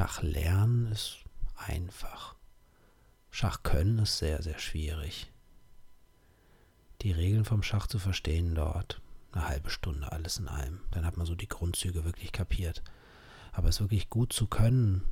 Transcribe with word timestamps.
Schach 0.00 0.22
lernen 0.22 0.86
ist 0.86 1.18
einfach. 1.56 2.34
Schach 3.30 3.62
können 3.62 3.98
ist 3.98 4.16
sehr, 4.16 4.42
sehr 4.42 4.58
schwierig. 4.58 5.30
Die 7.02 7.12
Regeln 7.12 7.44
vom 7.44 7.62
Schach 7.62 7.86
zu 7.86 7.98
verstehen 7.98 8.54
dort, 8.54 9.02
eine 9.32 9.46
halbe 9.46 9.68
Stunde 9.68 10.10
alles 10.10 10.38
in 10.38 10.48
allem. 10.48 10.80
Dann 10.92 11.04
hat 11.04 11.18
man 11.18 11.26
so 11.26 11.34
die 11.34 11.50
Grundzüge 11.50 12.06
wirklich 12.06 12.32
kapiert. 12.32 12.82
Aber 13.52 13.68
es 13.68 13.78
wirklich 13.78 14.08
gut 14.08 14.32
zu 14.32 14.46
können, 14.46 15.02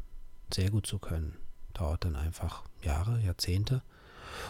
sehr 0.51 0.71
gut 0.71 0.87
zu 0.87 0.99
können, 0.99 1.37
dauert 1.75 2.07
dann 2.07 2.17
einfach 2.17 2.65
Jahre, 2.81 3.21
Jahrzehnte. 3.21 3.83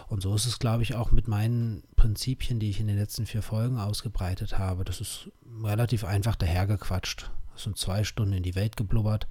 Und 0.06 0.22
so 0.22 0.36
ist 0.36 0.46
es, 0.46 0.60
glaube 0.60 0.84
ich, 0.84 0.94
auch 0.94 1.10
mit 1.10 1.26
meinen 1.26 1.82
Prinzipien, 1.96 2.60
die 2.60 2.70
ich 2.70 2.78
in 2.78 2.86
den 2.86 2.98
letzten 2.98 3.26
vier 3.26 3.42
Folgen 3.42 3.80
ausgebreitet 3.80 4.56
habe. 4.56 4.84
Das 4.84 5.00
ist 5.00 5.32
relativ 5.64 6.04
einfach 6.04 6.36
dahergequatscht. 6.36 7.28
Das 7.54 7.64
sind 7.64 7.76
zwei 7.76 8.04
Stunden 8.04 8.34
in 8.34 8.44
die 8.44 8.54
Welt 8.54 8.76
geblubbert 8.76 9.26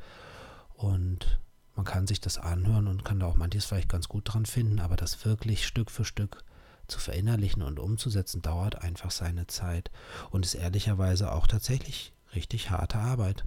und 0.77 1.39
man 1.75 1.85
kann 1.85 2.07
sich 2.07 2.21
das 2.21 2.37
anhören 2.37 2.87
und 2.87 3.04
kann 3.04 3.19
da 3.19 3.27
auch 3.27 3.35
manches 3.35 3.65
vielleicht 3.65 3.89
ganz 3.89 4.07
gut 4.07 4.23
dran 4.25 4.45
finden, 4.45 4.79
aber 4.79 4.95
das 4.95 5.25
wirklich 5.25 5.68
Stück 5.68 5.91
für 5.91 6.05
Stück 6.05 6.43
zu 6.87 6.99
verinnerlichen 6.99 7.61
und 7.61 7.79
umzusetzen, 7.79 8.41
dauert 8.41 8.82
einfach 8.82 9.11
seine 9.11 9.47
Zeit 9.47 9.91
und 10.32 10.45
ist 10.45 10.55
ehrlicherweise 10.55 11.32
auch 11.33 11.45
tatsächlich 11.45 12.13
richtig 12.33 12.69
harte 12.69 12.97
Arbeit. 12.97 13.43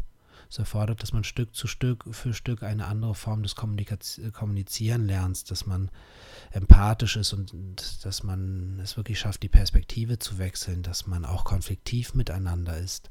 Es 0.48 0.58
erfordert, 0.58 1.02
dass 1.02 1.12
man 1.12 1.24
Stück 1.24 1.54
zu 1.54 1.66
Stück 1.66 2.04
für 2.12 2.34
Stück 2.34 2.62
eine 2.62 2.86
andere 2.86 3.14
Form 3.14 3.42
des 3.42 3.54
Kommunizieren 3.54 5.06
lernt, 5.06 5.50
dass 5.50 5.66
man 5.66 5.90
empathisch 6.50 7.16
ist 7.16 7.32
und 7.32 8.04
dass 8.04 8.22
man 8.22 8.80
es 8.80 8.96
wirklich 8.96 9.18
schafft, 9.18 9.42
die 9.42 9.48
Perspektive 9.48 10.18
zu 10.18 10.38
wechseln, 10.38 10.82
dass 10.82 11.06
man 11.06 11.24
auch 11.24 11.44
konfliktiv 11.44 12.14
miteinander 12.14 12.76
ist. 12.78 13.10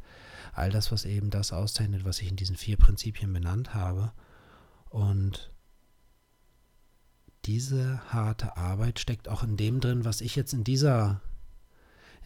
All 0.53 0.71
das, 0.71 0.91
was 0.91 1.05
eben 1.05 1.29
das 1.29 1.53
auszeichnet, 1.53 2.05
was 2.05 2.21
ich 2.21 2.29
in 2.29 2.35
diesen 2.35 2.57
vier 2.57 2.77
Prinzipien 2.77 3.31
benannt 3.31 3.73
habe. 3.73 4.11
Und 4.89 5.51
diese 7.45 8.01
harte 8.11 8.57
Arbeit 8.57 8.99
steckt 8.99 9.29
auch 9.29 9.43
in 9.43 9.55
dem 9.55 9.79
drin, 9.79 10.05
was 10.05 10.21
ich 10.21 10.35
jetzt 10.35 10.53
in 10.53 10.63
dieser, 10.63 11.21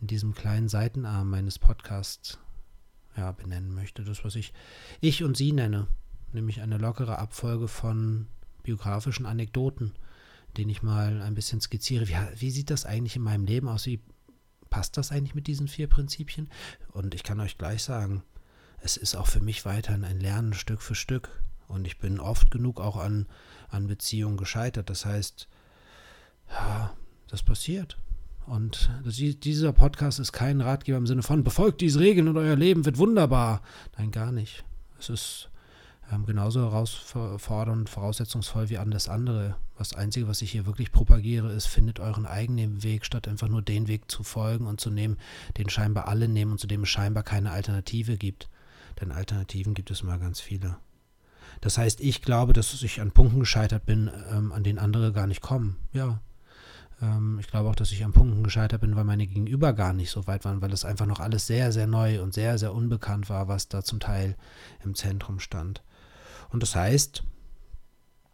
in 0.02 0.08
diesem 0.08 0.34
kleinen 0.34 0.70
Seitenarm 0.70 1.30
meines 1.30 1.60
Podcasts 1.60 2.40
ja, 3.18 3.32
benennen 3.32 3.74
möchte. 3.74 4.04
Das, 4.04 4.24
was 4.24 4.36
ich 4.36 4.54
ich 5.02 5.24
und 5.24 5.38
sie 5.38 5.52
nenne, 5.52 5.88
nämlich 6.32 6.62
eine 6.62 6.78
lockere 6.78 7.20
Abfolge 7.20 7.68
von 7.68 8.28
biografischen 8.64 9.26
Anekdoten, 9.26 9.94
den 10.58 10.70
ich 10.70 10.84
mal 10.84 11.22
ein 11.22 11.36
bisschen 11.36 11.62
skizziere. 11.62 12.08
Wie, 12.08 12.16
wie 12.36 12.52
sieht 12.52 12.70
das 12.70 12.86
eigentlich 12.86 13.16
in 13.16 13.22
meinem 13.22 13.46
Leben 13.46 13.68
aus? 13.68 13.86
Wie 13.86 14.02
passt 14.70 14.98
das 14.98 15.12
eigentlich 15.12 15.36
mit 15.36 15.48
diesen 15.48 15.68
vier 15.68 15.88
Prinzipien? 15.88 16.50
Und 16.92 17.14
ich 17.14 17.24
kann 17.24 17.40
euch 17.40 17.58
gleich 17.58 17.84
sagen, 17.84 18.24
es 18.80 18.98
ist 18.98 19.16
auch 19.16 19.28
für 19.28 19.40
mich 19.40 19.66
weiterhin 19.66 20.04
ein 20.04 20.20
Lernen 20.20 20.54
Stück 20.54 20.82
für 20.82 20.96
Stück. 20.96 21.42
Und 21.68 21.88
ich 21.88 21.98
bin 21.98 22.20
oft 22.20 22.52
genug 22.52 22.80
auch 22.80 22.98
an, 22.98 23.28
an 23.70 23.88
Beziehungen 23.88 24.38
gescheitert. 24.38 24.90
Das 24.90 25.06
heißt, 25.06 25.48
ja, 26.50 26.94
das 27.28 27.44
passiert. 27.44 27.98
Und 28.46 28.90
dieser 29.06 29.72
Podcast 29.72 30.20
ist 30.20 30.34
kein 30.34 30.62
Ratgeber 30.62 30.98
im 30.98 31.08
Sinne 31.08 31.24
von, 31.24 31.44
befolgt 31.44 31.82
diese 31.82 32.00
Regeln 32.00 32.28
und 32.28 32.38
euer 32.38 32.56
Leben 32.56 32.86
wird 32.86 32.98
wunderbar. 32.98 33.62
Nein, 33.98 34.12
gar 34.12 34.32
nicht. 34.32 34.66
Es 35.00 35.10
ist 35.10 35.50
ähm, 36.12 36.26
genauso 36.26 36.62
herausfordernd, 36.62 37.90
voraussetzungsvoll 37.90 38.70
wie 38.70 38.78
alles 38.78 39.08
andere. 39.08 39.56
Das 39.78 39.94
Einzige, 39.94 40.28
was 40.28 40.42
ich 40.42 40.52
hier 40.52 40.66
wirklich 40.66 40.92
propagiere, 40.92 41.52
ist, 41.52 41.68
findet 41.68 42.00
euren 42.00 42.26
eigenen 42.26 42.84
Weg, 42.84 43.06
statt 43.06 43.28
einfach 43.28 43.48
nur 43.48 43.62
den 43.62 43.88
Weg 43.88 44.12
zu 44.12 44.24
folgen 44.24 44.68
und 44.68 44.80
zu 44.80 44.90
nehmen, 44.90 45.18
den 45.58 45.70
scheinbar 45.70 46.08
alle 46.08 46.28
nehmen 46.28 46.52
und 46.52 46.60
zu 46.60 46.68
dem 46.68 46.84
es 46.84 46.90
scheinbar 46.90 47.24
keine 47.24 47.52
Alternative 47.52 48.18
gibt. 48.18 48.50
Denn 49.02 49.12
Alternativen 49.12 49.74
gibt 49.74 49.90
es 49.90 50.04
mal 50.04 50.20
ganz 50.20 50.40
viele. 50.40 50.78
Das 51.62 51.78
heißt, 51.78 52.02
ich 52.02 52.22
glaube, 52.22 52.54
dass 52.54 52.82
ich 52.82 53.02
an 53.02 53.12
Punkten 53.12 53.40
gescheitert 53.40 53.86
bin, 53.86 54.12
ähm, 54.32 54.52
an 54.52 54.64
denen 54.64 54.80
andere 54.80 55.14
gar 55.14 55.28
nicht 55.28 55.42
kommen. 55.42 55.78
Ja, 55.94 56.20
ich 57.40 57.48
glaube 57.48 57.70
auch, 57.70 57.76
dass 57.76 57.92
ich 57.92 58.04
an 58.04 58.14
Punkten 58.14 58.44
gescheitert 58.44 58.82
bin, 58.82 58.96
weil 58.96 59.04
meine 59.04 59.28
Gegenüber 59.28 59.74
gar 59.74 59.94
nicht 59.94 60.12
so 60.12 60.28
weit 60.28 60.46
waren, 60.46 60.62
weil 60.62 60.72
es 60.72 60.86
einfach 60.86 61.06
noch 61.06 61.20
alles 61.20 61.48
sehr, 61.48 61.72
sehr 61.72 61.88
neu 61.88 62.22
und 62.22 62.34
sehr, 62.34 62.58
sehr 62.58 62.74
unbekannt 62.74 63.30
war, 63.30 63.48
was 63.48 63.68
da 63.68 63.84
zum 63.84 64.00
Teil 64.00 64.36
im 64.84 64.96
Zentrum 64.96 65.40
stand. 65.40 65.84
Und 66.50 66.62
das 66.62 66.76
heißt, 66.76 67.24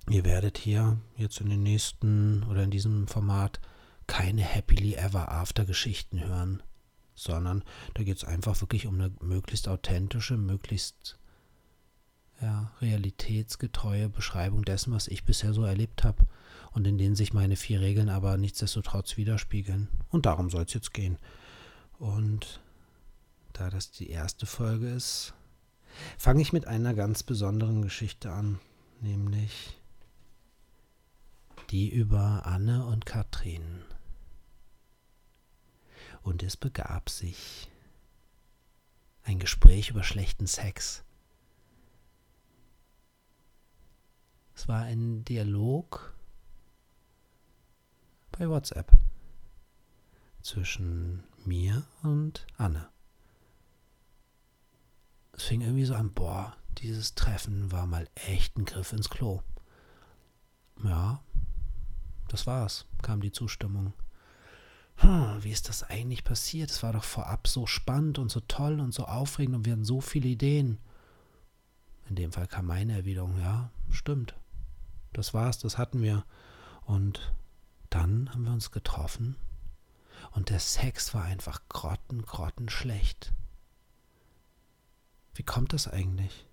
ihr 0.09 0.25
werdet 0.25 0.57
hier 0.57 0.97
jetzt 1.16 1.40
in 1.40 1.50
den 1.50 1.63
nächsten 1.63 2.44
oder 2.44 2.63
in 2.63 2.72
diesem 2.72 3.07
Format 3.07 3.59
keine 4.07 4.44
Happily 4.44 4.96
Ever 4.96 5.31
After 5.31 5.66
Geschichten 5.66 6.19
hören, 6.19 6.62
sondern 7.16 7.63
da 7.94 8.03
geht 8.03 8.18
es 8.18 8.24
einfach 8.24 8.59
wirklich 8.62 8.88
um 8.88 8.96
eine 8.96 9.12
möglichst 9.22 9.68
authentische, 9.68 10.36
möglichst 10.36 11.18
ja, 12.41 12.72
realitätsgetreue 12.81 14.09
Beschreibung 14.09 14.63
dessen, 14.63 14.94
was 14.94 15.07
ich 15.07 15.24
bisher 15.24 15.53
so 15.53 15.63
erlebt 15.63 16.03
habe 16.03 16.25
und 16.72 16.85
in 16.85 16.97
denen 16.97 17.16
sich 17.16 17.34
meine 17.34 17.56
vier 17.56 17.81
Regeln 17.81 18.09
aber 18.09 18.38
nichtsdestotrotz 18.38 19.18
widerspiegeln. 19.18 19.88
Und 20.09 20.25
darum 20.25 20.50
soll 20.50 20.63
es 20.63 20.74
jetzt 20.74 20.94
gehen. 20.94 21.18
Und 21.97 22.62
da 23.53 23.69
das 23.69 23.91
die 23.91 24.09
erste 24.09 24.46
Folge 24.46 24.90
ist, 24.90 25.34
fange 26.18 26.41
ich 26.41 26.53
mit 26.53 26.68
einer 26.68 26.94
ganz 26.94 27.24
besonderen 27.24 27.81
Geschichte 27.81 28.31
an, 28.31 28.59
nämlich 29.02 29.78
die 31.69 31.90
über 31.90 32.46
Anne 32.46 32.86
und 32.86 33.06
Katrin. 33.06 33.84
Und 36.22 36.44
es 36.44 36.57
begab 36.57 37.09
sich 37.09 37.69
ein 39.24 39.40
Gespräch 39.40 39.90
über 39.90 40.03
schlechten 40.03 40.47
Sex. 40.47 41.03
Es 44.56 44.68
war 44.68 44.81
ein 44.81 45.24
Dialog 45.24 46.13
bei 48.39 48.50
WhatsApp 48.50 48.89
zwischen 50.41 51.23
mir 51.44 51.83
und 52.03 52.47
Anne. 52.57 52.88
Es 55.33 55.44
fing 55.44 55.59
irgendwie 55.61 55.83
so 55.83 55.94
an, 55.94 56.13
boah, 56.13 56.55
dieses 56.77 57.16
Treffen 57.16 57.72
war 57.72 57.85
mal 57.85 58.07
echt 58.16 58.57
ein 58.57 58.63
Griff 58.63 58.94
ins 58.94 59.09
Klo. 59.09 59.41
Ja, 60.83 61.22
das 62.29 62.47
war's, 62.47 62.85
kam 63.01 63.19
die 63.19 63.33
Zustimmung. 63.33 63.94
Hm, 64.95 65.44
wie 65.44 65.51
ist 65.51 65.67
das 65.67 65.83
eigentlich 65.83 66.23
passiert? 66.23 66.71
Es 66.71 66.81
war 66.81 66.94
doch 66.94 67.03
vorab 67.03 67.45
so 67.47 67.67
spannend 67.67 68.19
und 68.19 68.31
so 68.31 68.39
toll 68.39 68.79
und 68.79 68.94
so 68.94 69.03
aufregend 69.03 69.56
und 69.56 69.66
wir 69.66 69.73
hatten 69.73 69.83
so 69.83 70.00
viele 70.00 70.29
Ideen. 70.29 70.77
In 72.07 72.16
dem 72.16 72.31
Fall 72.31 72.47
kam 72.47 72.67
meine 72.67 72.94
Erwiderung, 72.94 73.38
ja, 73.39 73.69
stimmt. 73.89 74.33
Das 75.11 75.33
war's, 75.33 75.59
das 75.59 75.77
hatten 75.77 76.01
wir. 76.01 76.23
Und 76.85 77.33
dann 77.89 78.29
haben 78.31 78.44
wir 78.44 78.53
uns 78.53 78.72
getroffen 78.72 79.35
und 80.31 80.50
der 80.50 80.59
Sex 80.59 81.13
war 81.13 81.23
einfach 81.23 81.61
grotten, 81.69 82.22
grotten 82.23 82.69
schlecht. 82.69 83.33
Wie 85.33 85.44
kommt 85.44 85.73
das 85.73 85.88
eigentlich? 85.88 86.45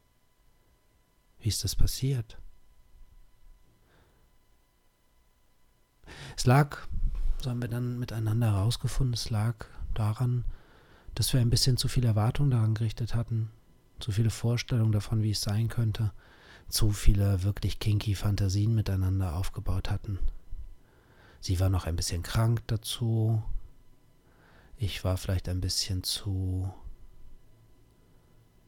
Wie 1.38 1.48
ist 1.48 1.64
das 1.64 1.76
passiert? 1.76 2.38
Es 6.36 6.46
lag, 6.46 6.78
so 7.42 7.50
haben 7.50 7.60
wir 7.60 7.68
dann 7.68 7.98
miteinander 7.98 8.52
herausgefunden, 8.52 9.14
es 9.14 9.30
lag 9.30 9.66
daran, 9.94 10.44
dass 11.14 11.32
wir 11.32 11.40
ein 11.40 11.50
bisschen 11.50 11.76
zu 11.76 11.88
viele 11.88 12.08
Erwartungen 12.08 12.50
daran 12.50 12.74
gerichtet 12.74 13.14
hatten, 13.14 13.50
zu 13.98 14.12
viele 14.12 14.30
Vorstellungen 14.30 14.92
davon, 14.92 15.22
wie 15.22 15.30
es 15.30 15.40
sein 15.40 15.68
könnte, 15.68 16.12
zu 16.68 16.90
viele 16.90 17.42
wirklich 17.42 17.78
kinky 17.78 18.14
Fantasien 18.14 18.74
miteinander 18.74 19.34
aufgebaut 19.34 19.90
hatten. 19.90 20.18
Sie 21.40 21.60
war 21.60 21.68
noch 21.68 21.86
ein 21.86 21.96
bisschen 21.96 22.22
krank 22.22 22.62
dazu. 22.66 23.42
Ich 24.76 25.04
war 25.04 25.16
vielleicht 25.16 25.48
ein 25.48 25.60
bisschen 25.60 26.02
zu 26.02 26.72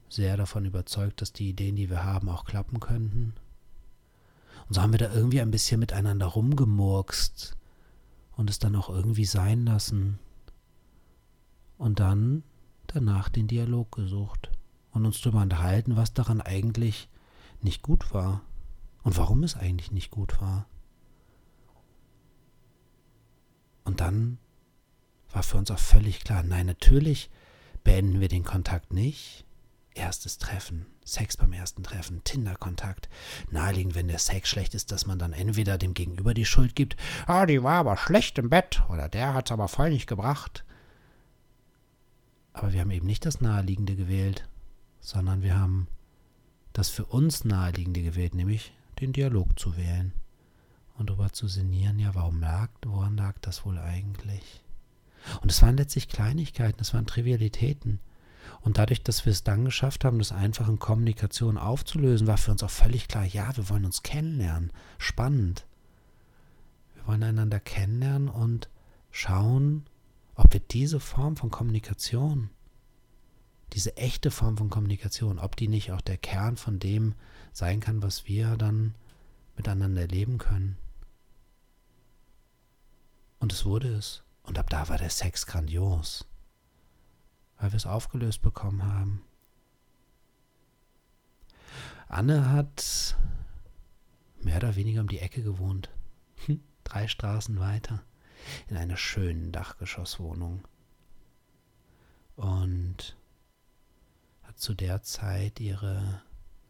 sehr 0.09 0.37
davon 0.37 0.65
überzeugt, 0.65 1.21
dass 1.21 1.33
die 1.33 1.49
Ideen, 1.49 1.75
die 1.75 1.89
wir 1.89 2.03
haben, 2.03 2.29
auch 2.29 2.45
klappen 2.45 2.79
könnten. 2.79 3.33
Und 4.67 4.75
so 4.75 4.81
haben 4.81 4.91
wir 4.91 4.99
da 4.99 5.13
irgendwie 5.13 5.41
ein 5.41 5.51
bisschen 5.51 5.79
miteinander 5.79 6.25
rumgemurkst 6.25 7.55
und 8.35 8.49
es 8.49 8.59
dann 8.59 8.75
auch 8.75 8.89
irgendwie 8.89 9.25
sein 9.25 9.65
lassen. 9.65 10.19
Und 11.77 11.99
dann 11.99 12.43
danach 12.87 13.29
den 13.29 13.47
Dialog 13.47 13.91
gesucht 13.91 14.49
und 14.91 15.05
uns 15.05 15.21
darüber 15.21 15.41
unterhalten, 15.41 15.95
was 15.95 16.13
daran 16.13 16.41
eigentlich 16.41 17.07
nicht 17.61 17.83
gut 17.83 18.13
war 18.13 18.41
und 19.03 19.17
warum 19.17 19.43
es 19.43 19.55
eigentlich 19.55 19.91
nicht 19.91 20.11
gut 20.11 20.41
war. 20.41 20.65
Und 23.89 24.01
dann 24.01 24.37
war 25.31 25.41
für 25.41 25.57
uns 25.57 25.71
auch 25.71 25.79
völlig 25.79 26.23
klar, 26.23 26.43
nein, 26.43 26.67
natürlich 26.67 27.31
beenden 27.83 28.19
wir 28.19 28.27
den 28.27 28.43
Kontakt 28.43 28.93
nicht. 28.93 29.45
Erstes 29.95 30.37
Treffen, 30.37 30.85
Sex 31.03 31.37
beim 31.37 31.53
ersten 31.53 31.81
Treffen, 31.81 32.23
Tinder-Kontakt. 32.23 33.09
Naheliegend, 33.49 33.95
wenn 33.95 34.07
der 34.07 34.19
Sex 34.19 34.47
schlecht 34.47 34.75
ist, 34.75 34.91
dass 34.91 35.07
man 35.07 35.17
dann 35.17 35.33
entweder 35.33 35.79
dem 35.79 35.95
Gegenüber 35.95 36.35
die 36.35 36.45
Schuld 36.45 36.75
gibt, 36.75 36.97
ah, 37.25 37.47
die 37.47 37.63
war 37.63 37.79
aber 37.79 37.97
schlecht 37.97 38.37
im 38.37 38.51
Bett, 38.51 38.83
oder 38.89 39.09
der 39.09 39.33
hat 39.33 39.49
es 39.49 39.51
aber 39.51 39.67
voll 39.67 39.89
nicht 39.89 40.05
gebracht. 40.05 40.63
Aber 42.53 42.73
wir 42.73 42.81
haben 42.81 42.91
eben 42.91 43.07
nicht 43.07 43.25
das 43.25 43.41
Naheliegende 43.41 43.95
gewählt, 43.95 44.47
sondern 44.99 45.41
wir 45.41 45.57
haben 45.57 45.87
das 46.73 46.89
für 46.89 47.05
uns 47.05 47.43
naheliegende 47.43 48.03
gewählt, 48.03 48.35
nämlich 48.35 48.71
den 49.01 49.13
Dialog 49.13 49.57
zu 49.57 49.77
wählen 49.77 50.13
und 50.99 51.09
darüber 51.09 51.31
zu 51.31 51.47
sinnieren, 51.47 51.99
ja, 51.99 52.13
warum 52.13 52.41
lag, 52.41 52.69
woran 52.85 53.15
lag 53.17 53.37
das 53.39 53.65
wohl 53.65 53.77
eigentlich? 53.77 54.63
Und 55.41 55.51
es 55.51 55.61
waren 55.61 55.77
letztlich 55.77 56.07
Kleinigkeiten, 56.07 56.81
es 56.81 56.93
waren 56.93 57.07
Trivialitäten. 57.07 57.99
Und 58.61 58.77
dadurch, 58.77 59.03
dass 59.03 59.25
wir 59.25 59.31
es 59.31 59.43
dann 59.43 59.65
geschafft 59.65 60.03
haben, 60.03 60.19
das 60.19 60.31
einfach 60.31 60.67
in 60.67 60.79
Kommunikation 60.79 61.57
aufzulösen, 61.57 62.27
war 62.27 62.37
für 62.37 62.51
uns 62.51 62.63
auch 62.63 62.69
völlig 62.69 63.07
klar, 63.07 63.25
ja, 63.25 63.55
wir 63.55 63.69
wollen 63.69 63.85
uns 63.85 64.03
kennenlernen. 64.03 64.71
Spannend. 64.97 65.65
Wir 66.95 67.07
wollen 67.07 67.23
einander 67.23 67.59
kennenlernen 67.59 68.27
und 68.27 68.69
schauen, 69.11 69.85
ob 70.35 70.53
wir 70.53 70.59
diese 70.59 70.99
Form 70.99 71.37
von 71.37 71.51
Kommunikation, 71.51 72.49
diese 73.73 73.95
echte 73.97 74.31
Form 74.31 74.57
von 74.57 74.69
Kommunikation, 74.69 75.39
ob 75.39 75.55
die 75.55 75.67
nicht 75.67 75.91
auch 75.91 76.01
der 76.01 76.17
Kern 76.17 76.57
von 76.57 76.79
dem 76.79 77.13
sein 77.51 77.79
kann, 77.79 78.01
was 78.01 78.25
wir 78.25 78.57
dann 78.57 78.95
miteinander 79.55 80.01
erleben 80.01 80.37
können. 80.37 80.77
Und 83.39 83.53
es 83.53 83.65
wurde 83.65 83.93
es. 83.95 84.23
Und 84.43 84.57
ab 84.59 84.69
da 84.69 84.89
war 84.89 84.97
der 84.97 85.09
Sex 85.09 85.45
grandios, 85.45 86.27
weil 87.57 87.71
wir 87.71 87.77
es 87.77 87.85
aufgelöst 87.85 88.41
bekommen 88.41 88.83
haben. 88.83 89.23
Anne 92.07 92.51
hat 92.51 93.15
mehr 94.41 94.57
oder 94.57 94.75
weniger 94.75 95.01
um 95.01 95.07
die 95.07 95.19
Ecke 95.19 95.43
gewohnt. 95.43 95.89
Drei 96.83 97.07
Straßen 97.07 97.59
weiter. 97.59 98.03
In 98.67 98.77
einer 98.77 98.97
schönen 98.97 99.51
Dachgeschosswohnung. 99.51 100.67
Und 102.35 103.15
hat 104.43 104.57
zu 104.57 104.73
der 104.73 105.03
Zeit 105.03 105.59
ihre, 105.59 106.23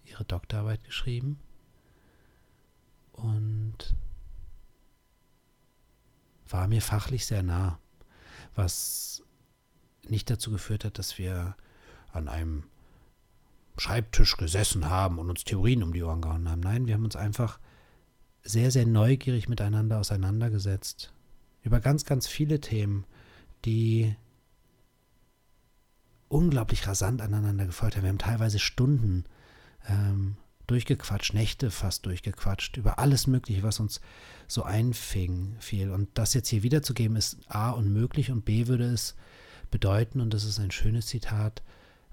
ihre 0.04 0.26
Doktorarbeit 0.26 0.84
geschrieben. 0.84 1.40
Und 3.14 3.96
war 6.50 6.68
mir 6.68 6.82
fachlich 6.82 7.26
sehr 7.26 7.44
nah, 7.44 7.80
was 8.56 9.24
nicht 10.08 10.30
dazu 10.30 10.52
geführt 10.52 10.86
hat, 10.86 10.98
dass 10.98 11.18
wir 11.18 11.56
an 12.12 12.28
einem 12.28 12.64
Schreibtisch 13.78 14.36
gesessen 14.36 14.90
haben 14.90 15.20
und 15.20 15.30
uns 15.30 15.44
Theorien 15.46 15.84
um 15.84 15.94
die 15.94 16.04
Ohren 16.04 16.22
gehauen 16.22 16.50
haben. 16.50 16.60
Nein, 16.60 16.88
wir 16.88 16.96
haben 16.96 17.06
uns 17.06 17.16
einfach 17.16 17.60
sehr, 18.44 18.72
sehr 18.72 18.86
neugierig 18.86 19.48
miteinander 19.48 20.00
auseinandergesetzt. 20.00 21.14
Über 21.62 21.80
ganz, 21.80 22.04
ganz 22.04 22.28
viele 22.28 22.60
Themen, 22.60 23.06
die 23.64 24.16
unglaublich 26.28 26.88
rasant 26.88 27.22
aneinander 27.22 27.66
gefolgt 27.66 27.96
haben. 27.96 28.04
Wir 28.04 28.10
haben 28.10 28.18
teilweise 28.18 28.60
Stunden 28.60 29.26
ähm, 29.88 30.38
durchgequatscht, 30.70 31.34
Nächte 31.34 31.72
fast 31.72 32.06
durchgequatscht, 32.06 32.78
über 32.78 33.00
alles 33.00 33.28
Mögliche, 33.28 33.64
was 33.64 33.80
uns 33.80 34.02
so 34.48 34.64
einfing, 34.64 35.56
viel. 35.60 35.92
Und 35.92 36.10
das 36.14 36.34
jetzt 36.34 36.50
hier 36.50 36.64
wiederzugeben, 36.64 37.18
ist 37.18 37.38
A 37.48 37.72
unmöglich 37.72 38.32
und 38.32 38.46
B 38.46 38.68
würde 38.68 38.86
es 38.86 39.16
bedeuten, 39.72 40.22
und 40.22 40.34
das 40.34 40.44
ist 40.44 40.60
ein 40.60 40.72
schönes 40.72 41.08
Zitat, 41.08 41.62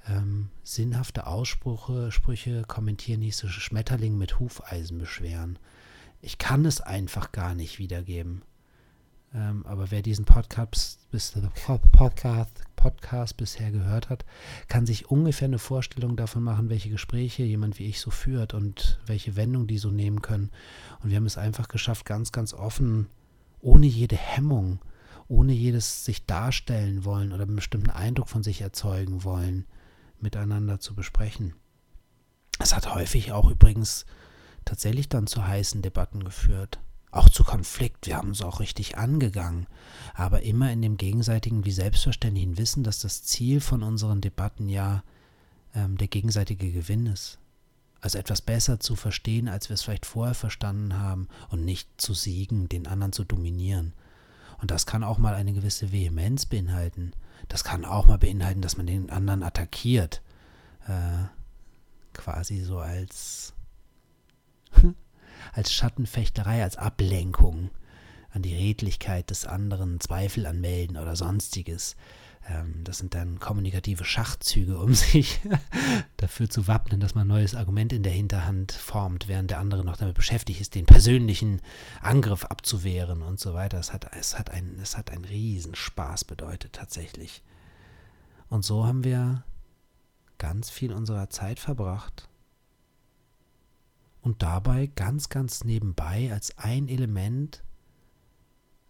ähm, 0.08 0.50
sinnhafte 0.62 1.26
Aussprüche 1.26 2.12
Sprüche 2.12 2.62
kommentieren 2.62 3.22
hieße 3.22 3.48
Schmetterling 3.48 4.16
mit 4.16 4.38
Hufeisen 4.38 4.98
beschweren. 4.98 5.58
Ich 6.20 6.38
kann 6.38 6.64
es 6.64 6.80
einfach 6.80 7.32
gar 7.32 7.54
nicht 7.54 7.78
wiedergeben. 7.78 8.42
Ähm, 9.36 9.66
aber 9.66 9.90
wer 9.90 10.00
diesen 10.00 10.24
Podcast, 10.24 11.10
bis, 11.10 11.34
Podcast, 11.92 12.62
Podcast 12.74 13.36
bisher 13.36 13.70
gehört 13.70 14.08
hat, 14.08 14.24
kann 14.66 14.86
sich 14.86 15.10
ungefähr 15.10 15.46
eine 15.46 15.58
Vorstellung 15.58 16.16
davon 16.16 16.42
machen, 16.42 16.70
welche 16.70 16.88
Gespräche 16.88 17.42
jemand 17.42 17.78
wie 17.78 17.86
ich 17.86 18.00
so 18.00 18.10
führt 18.10 18.54
und 18.54 18.98
welche 19.04 19.36
Wendung 19.36 19.66
die 19.66 19.76
so 19.76 19.90
nehmen 19.90 20.22
können. 20.22 20.50
Und 21.02 21.10
wir 21.10 21.16
haben 21.16 21.26
es 21.26 21.36
einfach 21.36 21.68
geschafft, 21.68 22.06
ganz, 22.06 22.32
ganz 22.32 22.54
offen, 22.54 23.08
ohne 23.60 23.86
jede 23.86 24.16
Hemmung, 24.16 24.78
ohne 25.28 25.52
jedes 25.52 26.06
sich 26.06 26.24
darstellen 26.24 27.04
wollen 27.04 27.32
oder 27.34 27.42
einen 27.42 27.56
bestimmten 27.56 27.90
Eindruck 27.90 28.30
von 28.30 28.42
sich 28.42 28.62
erzeugen 28.62 29.22
wollen, 29.22 29.66
miteinander 30.18 30.80
zu 30.80 30.94
besprechen. 30.94 31.54
Es 32.58 32.74
hat 32.74 32.94
häufig 32.94 33.32
auch 33.32 33.50
übrigens 33.50 34.06
tatsächlich 34.64 35.10
dann 35.10 35.26
zu 35.26 35.46
heißen 35.46 35.82
Debatten 35.82 36.24
geführt 36.24 36.80
auch 37.16 37.28
zu 37.28 37.44
Konflikt. 37.44 38.06
Wir 38.06 38.16
haben 38.16 38.30
es 38.30 38.42
auch 38.42 38.60
richtig 38.60 38.98
angegangen, 38.98 39.66
aber 40.14 40.42
immer 40.42 40.70
in 40.70 40.82
dem 40.82 40.96
gegenseitigen 40.96 41.64
wie 41.64 41.72
selbstverständlichen 41.72 42.58
Wissen, 42.58 42.84
dass 42.84 43.00
das 43.00 43.22
Ziel 43.22 43.60
von 43.60 43.82
unseren 43.82 44.20
Debatten 44.20 44.68
ja 44.68 45.02
ähm, 45.74 45.96
der 45.96 46.08
gegenseitige 46.08 46.72
Gewinn 46.72 47.06
ist. 47.06 47.38
Also 48.00 48.18
etwas 48.18 48.42
besser 48.42 48.78
zu 48.78 48.94
verstehen, 48.94 49.48
als 49.48 49.68
wir 49.68 49.74
es 49.74 49.82
vielleicht 49.82 50.06
vorher 50.06 50.34
verstanden 50.34 50.98
haben 50.98 51.28
und 51.50 51.64
nicht 51.64 51.88
zu 51.96 52.14
siegen, 52.14 52.68
den 52.68 52.86
anderen 52.86 53.12
zu 53.12 53.24
dominieren. 53.24 53.94
Und 54.60 54.70
das 54.70 54.86
kann 54.86 55.04
auch 55.04 55.18
mal 55.18 55.34
eine 55.34 55.52
gewisse 55.52 55.92
Vehemenz 55.92 56.46
beinhalten. 56.46 57.12
Das 57.48 57.64
kann 57.64 57.84
auch 57.84 58.06
mal 58.06 58.18
beinhalten, 58.18 58.62
dass 58.62 58.76
man 58.76 58.86
den 58.86 59.10
anderen 59.10 59.42
attackiert. 59.42 60.22
Äh, 60.86 61.26
quasi 62.12 62.60
so 62.60 62.78
als 62.78 63.52
als 65.52 65.72
Schattenfechterei, 65.72 66.62
als 66.62 66.76
Ablenkung 66.76 67.70
an 68.30 68.42
die 68.42 68.54
Redlichkeit 68.54 69.30
des 69.30 69.46
anderen, 69.46 69.98
Zweifel 69.98 70.46
anmelden 70.46 70.96
oder 70.96 71.16
sonstiges. 71.16 71.96
Ähm, 72.48 72.84
das 72.84 72.98
sind 72.98 73.14
dann 73.14 73.40
kommunikative 73.40 74.04
Schachzüge, 74.04 74.78
um 74.78 74.94
sich 74.94 75.40
dafür 76.18 76.48
zu 76.48 76.68
wappnen, 76.68 77.00
dass 77.00 77.14
man 77.14 77.24
ein 77.24 77.28
neues 77.28 77.54
Argument 77.54 77.92
in 77.92 78.02
der 78.02 78.12
Hinterhand 78.12 78.72
formt, 78.72 79.26
während 79.26 79.50
der 79.50 79.58
andere 79.58 79.84
noch 79.84 79.96
damit 79.96 80.14
beschäftigt 80.14 80.60
ist, 80.60 80.74
den 80.74 80.86
persönlichen 80.86 81.62
Angriff 82.00 82.44
abzuwehren 82.44 83.22
und 83.22 83.40
so 83.40 83.54
weiter. 83.54 83.78
Es 83.78 83.92
hat, 83.92 84.06
es 84.18 84.38
hat, 84.38 84.50
ein, 84.50 84.78
es 84.82 84.96
hat 84.96 85.10
einen 85.10 85.24
Riesenspaß 85.24 86.24
bedeutet 86.24 86.74
tatsächlich. 86.74 87.42
Und 88.48 88.64
so 88.64 88.86
haben 88.86 89.02
wir 89.02 89.44
ganz 90.38 90.70
viel 90.70 90.92
unserer 90.92 91.30
Zeit 91.30 91.58
verbracht 91.58 92.28
und 94.26 94.42
dabei 94.42 94.88
ganz, 94.88 95.28
ganz 95.28 95.62
nebenbei 95.62 96.32
als 96.32 96.58
ein 96.58 96.88
Element, 96.88 97.62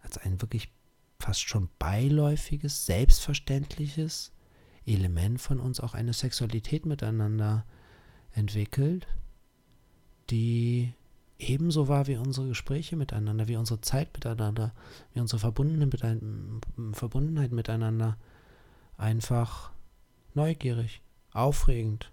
als 0.01 0.17
ein 0.17 0.41
wirklich 0.41 0.73
fast 1.19 1.41
schon 1.41 1.69
beiläufiges, 1.77 2.87
selbstverständliches 2.87 4.31
Element 4.87 5.39
von 5.39 5.59
uns 5.59 5.79
auch 5.79 5.93
eine 5.93 6.13
Sexualität 6.13 6.87
miteinander 6.87 7.67
entwickelt, 8.31 9.05
die 10.31 10.95
ebenso 11.37 11.87
war 11.87 12.07
wie 12.07 12.17
unsere 12.17 12.47
Gespräche 12.47 12.95
miteinander, 12.95 13.47
wie 13.47 13.57
unsere 13.57 13.79
Zeit 13.81 14.11
miteinander, 14.15 14.73
wie 15.13 15.19
unsere 15.19 15.39
Verbundenheit 15.39 17.51
miteinander. 17.51 18.17
Einfach 18.97 19.69
neugierig, 20.33 21.03
aufregend, 21.31 22.11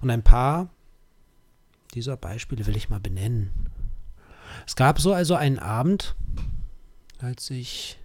Und 0.00 0.10
ein 0.10 0.22
paar 0.22 0.68
dieser 1.94 2.16
Beispiele 2.16 2.66
will 2.66 2.76
ich 2.76 2.88
mal 2.88 3.00
benennen. 3.00 3.50
Es 4.66 4.76
gab 4.76 5.00
so 5.00 5.12
also 5.12 5.34
einen 5.34 5.58
Abend, 5.58 6.14
als 7.18 7.50
ich 7.50 7.98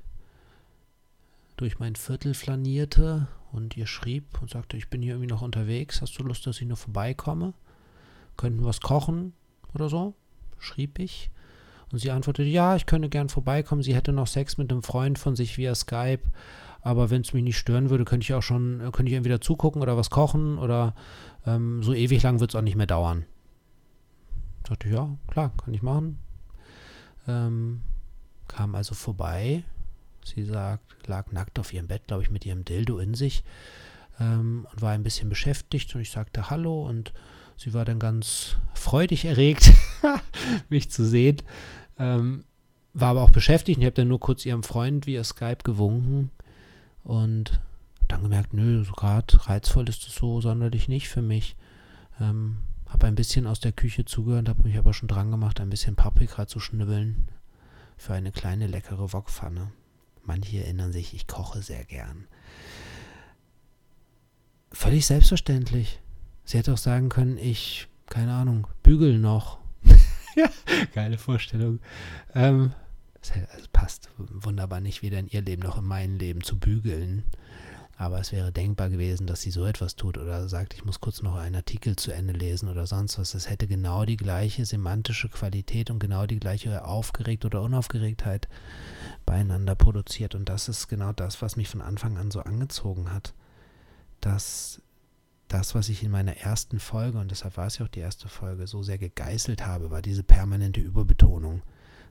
durch 1.57 1.79
mein 1.79 1.95
Viertel 1.95 2.33
flanierte 2.33 3.27
und 3.51 3.77
ihr 3.77 3.85
schrieb 3.85 4.41
und 4.41 4.49
sagte, 4.49 4.77
ich 4.77 4.89
bin 4.89 5.01
hier 5.01 5.13
irgendwie 5.13 5.29
noch 5.29 5.41
unterwegs, 5.41 6.01
hast 6.01 6.17
du 6.17 6.23
Lust, 6.23 6.47
dass 6.47 6.61
ich 6.61 6.67
nur 6.67 6.77
vorbeikomme? 6.77 7.53
Könnten 8.37 8.65
was 8.65 8.81
kochen 8.81 9.33
oder 9.73 9.89
so? 9.89 10.13
Schrieb 10.57 10.99
ich. 10.99 11.29
Und 11.91 11.99
sie 11.99 12.11
antwortete, 12.11 12.47
ja, 12.47 12.75
ich 12.75 12.85
könnte 12.85 13.09
gern 13.09 13.29
vorbeikommen. 13.29 13.83
Sie 13.83 13.93
hätte 13.93 14.13
noch 14.13 14.27
Sex 14.27 14.57
mit 14.57 14.71
einem 14.71 14.83
Freund 14.83 15.19
von 15.19 15.35
sich 15.35 15.57
via 15.57 15.75
Skype. 15.75 16.23
Aber 16.81 17.09
wenn 17.09 17.21
es 17.21 17.33
mich 17.33 17.43
nicht 17.43 17.57
stören 17.57 17.89
würde, 17.89 18.05
könnte 18.05 18.23
ich 18.23 18.33
auch 18.33 18.41
schon, 18.41 18.79
könnte 18.91 19.11
ich 19.11 19.17
entweder 19.17 19.39
zugucken 19.39 19.81
oder 19.81 19.97
was 19.97 20.09
kochen 20.09 20.57
oder 20.57 20.95
ähm, 21.45 21.83
so 21.83 21.93
ewig 21.93 22.23
lang 22.23 22.39
wird 22.39 22.51
es 22.51 22.55
auch 22.55 22.63
nicht 22.63 22.75
mehr 22.75 22.87
dauern. 22.87 23.25
Sagte 24.67 24.87
ich, 24.87 24.93
ja, 24.93 25.09
klar, 25.27 25.51
kann 25.57 25.73
ich 25.73 25.81
machen. 25.81 26.19
Ähm, 27.27 27.81
kam 28.47 28.75
also 28.75 28.95
vorbei. 28.95 29.63
Sie 30.25 30.43
sagt, 30.43 31.07
lag 31.07 31.31
nackt 31.31 31.59
auf 31.59 31.73
ihrem 31.73 31.87
Bett, 31.87 32.07
glaube 32.07 32.23
ich, 32.23 32.31
mit 32.31 32.45
ihrem 32.45 32.65
Dildo 32.65 32.99
in 32.99 33.13
sich 33.13 33.43
ähm, 34.19 34.67
und 34.71 34.81
war 34.81 34.91
ein 34.91 35.03
bisschen 35.03 35.29
beschäftigt. 35.29 35.93
Und 35.95 36.01
ich 36.01 36.11
sagte 36.11 36.49
Hallo 36.49 36.87
und 36.87 37.13
sie 37.57 37.73
war 37.73 37.85
dann 37.85 37.99
ganz 37.99 38.57
freudig 38.73 39.25
erregt, 39.25 39.71
mich 40.69 40.89
zu 40.89 41.05
sehen. 41.05 41.37
Ähm, 41.99 42.43
war 42.93 43.09
aber 43.09 43.21
auch 43.21 43.31
beschäftigt. 43.31 43.79
Ich 43.79 43.85
habe 43.85 43.95
dann 43.95 44.07
nur 44.07 44.19
kurz 44.19 44.45
ihrem 44.45 44.63
Freund 44.63 45.05
via 45.05 45.23
Skype 45.23 45.59
gewunken 45.63 46.31
und 47.03 47.61
dann 48.07 48.23
gemerkt, 48.23 48.53
nö, 48.53 48.83
so 48.83 48.91
gerade 48.93 49.47
reizvoll 49.47 49.87
ist 49.89 50.07
es 50.07 50.15
so 50.15 50.41
sonderlich 50.41 50.87
nicht 50.87 51.09
für 51.09 51.21
mich. 51.21 51.55
Ähm, 52.19 52.57
habe 52.87 53.07
ein 53.07 53.15
bisschen 53.15 53.47
aus 53.47 53.59
der 53.61 53.71
Küche 53.71 54.03
zugehört, 54.05 54.49
habe 54.49 54.63
mich 54.63 54.77
aber 54.77 54.93
schon 54.93 55.07
dran 55.07 55.31
gemacht, 55.31 55.61
ein 55.61 55.69
bisschen 55.69 55.95
Paprika 55.95 56.45
zu 56.47 56.59
schnibbeln 56.59 57.29
für 57.97 58.13
eine 58.13 58.31
kleine 58.31 58.67
leckere 58.67 59.13
Wokpfanne. 59.13 59.71
Manche 60.23 60.57
erinnern 60.63 60.91
sich, 60.91 61.13
ich 61.13 61.27
koche 61.27 61.61
sehr 61.61 61.83
gern. 61.85 62.27
völlig 64.71 65.05
selbstverständlich. 65.05 65.99
Sie 66.43 66.57
hätte 66.57 66.73
auch 66.73 66.77
sagen 66.77 67.09
können, 67.09 67.37
ich, 67.37 67.87
keine 68.07 68.33
Ahnung, 68.33 68.67
bügel 68.83 69.19
noch. 69.19 69.59
ja, 70.35 70.49
geile 70.93 71.17
Vorstellung. 71.17 71.79
Ähm, 72.33 72.73
also 73.53 73.67
passt 73.71 74.09
wunderbar 74.17 74.81
nicht 74.81 75.01
weder 75.01 75.19
in 75.19 75.27
ihr 75.27 75.41
Leben 75.41 75.63
noch 75.63 75.77
in 75.77 75.85
mein 75.85 76.17
Leben 76.17 76.43
zu 76.43 76.59
bügeln. 76.59 77.23
Aber 77.97 78.19
es 78.19 78.31
wäre 78.31 78.51
denkbar 78.51 78.89
gewesen, 78.89 79.27
dass 79.27 79.41
sie 79.41 79.51
so 79.51 79.63
etwas 79.63 79.95
tut 79.95 80.17
oder 80.17 80.49
sagt, 80.49 80.73
ich 80.73 80.83
muss 80.83 81.01
kurz 81.01 81.21
noch 81.21 81.35
einen 81.35 81.57
Artikel 81.57 81.95
zu 81.95 82.11
Ende 82.11 82.33
lesen 82.33 82.67
oder 82.67 82.87
sonst 82.87 83.19
was. 83.19 83.35
Es 83.35 83.47
hätte 83.47 83.67
genau 83.67 84.05
die 84.05 84.17
gleiche 84.17 84.65
semantische 84.65 85.29
Qualität 85.29 85.91
und 85.91 85.99
genau 85.99 86.25
die 86.25 86.39
gleiche 86.39 86.83
Aufgeregt 86.83 87.45
oder 87.45 87.61
Unaufgeregtheit 87.61 88.47
beieinander 89.27 89.75
produziert. 89.75 90.33
Und 90.33 90.49
das 90.49 90.67
ist 90.67 90.87
genau 90.87 91.13
das, 91.13 91.43
was 91.43 91.57
mich 91.57 91.69
von 91.69 91.81
Anfang 91.81 92.17
an 92.17 92.31
so 92.31 92.39
angezogen 92.39 93.13
hat. 93.13 93.35
Dass 94.19 94.81
das, 95.47 95.75
was 95.75 95.87
ich 95.89 96.01
in 96.01 96.09
meiner 96.09 96.37
ersten 96.37 96.79
Folge, 96.79 97.19
und 97.19 97.29
deshalb 97.29 97.55
war 97.55 97.67
es 97.67 97.77
ja 97.77 97.85
auch 97.85 97.89
die 97.89 97.99
erste 97.99 98.29
Folge, 98.29 98.65
so 98.65 98.81
sehr 98.81 98.97
gegeißelt 98.97 99.67
habe, 99.67 99.91
war 99.91 100.01
diese 100.01 100.23
permanente 100.23 100.81
Überbetonung 100.81 101.61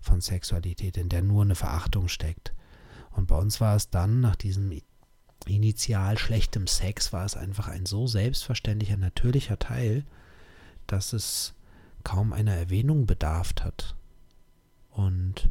von 0.00 0.20
Sexualität, 0.20 0.96
in 0.96 1.08
der 1.08 1.22
nur 1.22 1.42
eine 1.42 1.54
Verachtung 1.54 2.08
steckt. 2.08 2.54
Und 3.12 3.26
bei 3.26 3.36
uns 3.36 3.60
war 3.60 3.76
es 3.76 3.90
dann, 3.90 4.20
nach 4.20 4.36
diesem 4.36 4.80
initial 5.46 6.18
schlechtem 6.18 6.66
Sex, 6.66 7.12
war 7.12 7.24
es 7.24 7.36
einfach 7.36 7.68
ein 7.68 7.86
so 7.86 8.06
selbstverständlicher, 8.06 8.96
natürlicher 8.96 9.58
Teil, 9.58 10.04
dass 10.86 11.12
es 11.12 11.54
kaum 12.04 12.32
einer 12.32 12.54
Erwähnung 12.54 13.06
bedarf 13.06 13.52
hat. 13.60 13.94
Und 14.90 15.50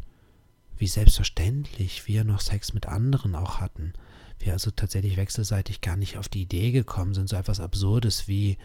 wie 0.78 0.88
selbstverständlich 0.88 2.08
wir 2.08 2.24
noch 2.24 2.40
Sex 2.40 2.74
mit 2.74 2.88
anderen 2.88 3.36
auch 3.36 3.60
hatten. 3.60 3.94
Wir 4.40 4.54
also 4.54 4.72
tatsächlich 4.72 5.18
wechselseitig 5.18 5.82
gar 5.82 5.98
nicht 5.98 6.18
auf 6.18 6.30
die 6.30 6.44
Idee 6.44 6.72
gekommen 6.72 7.14
sind, 7.14 7.28
so 7.28 7.36
etwas 7.36 7.60
Absurdes 7.60 8.28
wie 8.28 8.58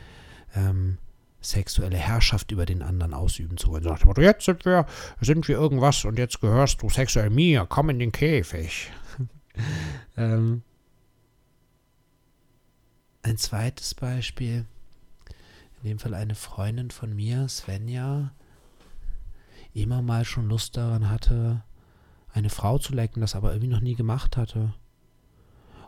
ähm, 0.54 0.98
sexuelle 1.44 1.96
Herrschaft 1.96 2.50
über 2.50 2.66
den 2.66 2.82
anderen 2.82 3.14
ausüben 3.14 3.56
zu 3.56 3.68
wollen. 3.68 3.84
Sagt, 3.84 4.04
jetzt 4.18 4.44
sind 4.44 4.64
wir, 4.64 4.86
sind 5.20 5.46
wir 5.48 5.56
irgendwas 5.56 6.04
und 6.04 6.18
jetzt 6.18 6.40
gehörst 6.40 6.82
du 6.82 6.88
sexuell 6.88 7.30
mir, 7.30 7.66
komm 7.68 7.90
in 7.90 7.98
den 7.98 8.12
Käfig. 8.12 8.90
ähm, 10.16 10.62
ein 13.22 13.36
zweites 13.36 13.94
Beispiel, 13.94 14.66
in 15.82 15.88
dem 15.88 15.98
Fall 15.98 16.14
eine 16.14 16.34
Freundin 16.34 16.90
von 16.90 17.14
mir, 17.14 17.48
Svenja, 17.48 18.32
immer 19.72 20.02
mal 20.02 20.24
schon 20.24 20.48
Lust 20.48 20.76
daran 20.76 21.10
hatte, 21.10 21.62
eine 22.32 22.50
Frau 22.50 22.78
zu 22.78 22.94
lecken, 22.94 23.20
das 23.20 23.34
aber 23.34 23.52
irgendwie 23.52 23.72
noch 23.72 23.80
nie 23.80 23.94
gemacht 23.94 24.36
hatte. 24.36 24.74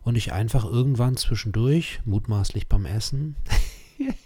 Und 0.02 0.16
ich 0.16 0.32
einfach 0.32 0.64
irgendwann 0.64 1.16
zwischendurch, 1.16 2.00
mutmaßlich 2.04 2.68
beim 2.68 2.86
Essen, 2.86 3.36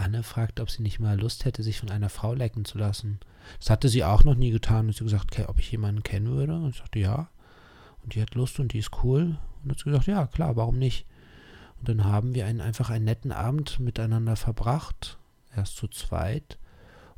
Anne 0.00 0.22
fragt, 0.22 0.60
ob 0.60 0.70
sie 0.70 0.82
nicht 0.82 1.00
mal 1.00 1.18
Lust 1.18 1.44
hätte, 1.44 1.62
sich 1.62 1.78
von 1.78 1.90
einer 1.90 2.08
Frau 2.08 2.34
lecken 2.34 2.64
zu 2.64 2.78
lassen. 2.78 3.20
Das 3.58 3.70
hatte 3.70 3.88
sie 3.88 4.04
auch 4.04 4.24
noch 4.24 4.34
nie 4.34 4.50
getan. 4.50 4.86
Und 4.86 4.94
sie 4.94 5.04
gesagt, 5.04 5.38
ob 5.48 5.58
ich 5.58 5.70
jemanden 5.70 6.02
kennen 6.02 6.28
würde. 6.28 6.56
Und 6.56 6.70
ich 6.70 6.78
sagte, 6.78 6.98
ja. 6.98 7.28
Und 8.02 8.14
die 8.14 8.22
hat 8.22 8.34
Lust 8.34 8.58
und 8.58 8.72
die 8.72 8.78
ist 8.78 8.90
cool. 9.04 9.36
Und 9.62 9.70
hat 9.70 9.78
sie 9.78 9.84
gesagt, 9.84 10.06
ja, 10.06 10.26
klar, 10.26 10.56
warum 10.56 10.78
nicht? 10.78 11.06
Und 11.78 11.88
dann 11.88 12.04
haben 12.04 12.34
wir 12.34 12.46
einen, 12.46 12.60
einfach 12.60 12.90
einen 12.90 13.04
netten 13.04 13.32
Abend 13.32 13.78
miteinander 13.78 14.36
verbracht. 14.36 15.18
Erst 15.54 15.76
zu 15.76 15.88
zweit 15.88 16.58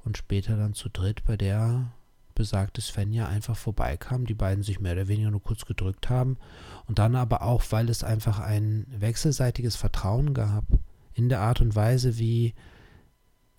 und 0.05 0.17
später 0.17 0.57
dann 0.57 0.75
zu 0.75 0.89
dritt, 0.89 1.25
bei 1.25 1.37
der 1.37 1.93
besagte 2.35 2.81
Svenja 2.81 3.29
einfach 3.29 3.57
vorbeikam, 3.57 4.27
die 4.27 4.35
beiden 4.35 4.65
sich 4.65 4.81
mehr 4.81 4.95
oder 4.95 5.09
weniger 5.09 5.31
nur 5.31 5.43
kurz 5.43 5.67
gedrückt 5.67 6.09
haben 6.09 6.39
und 6.87 6.99
dann 6.99 7.15
aber 7.15 7.43
auch, 7.43 7.63
weil 7.71 7.91
es 7.91 8.03
einfach 8.03 8.39
ein 8.39 8.87
wechselseitiges 8.89 9.77
Vertrauen 9.77 10.33
gab, 10.33 10.65
in 11.15 11.29
der 11.29 11.41
Art 11.41 11.61
und 11.61 11.75
Weise, 11.75 12.19
wie 12.19 12.55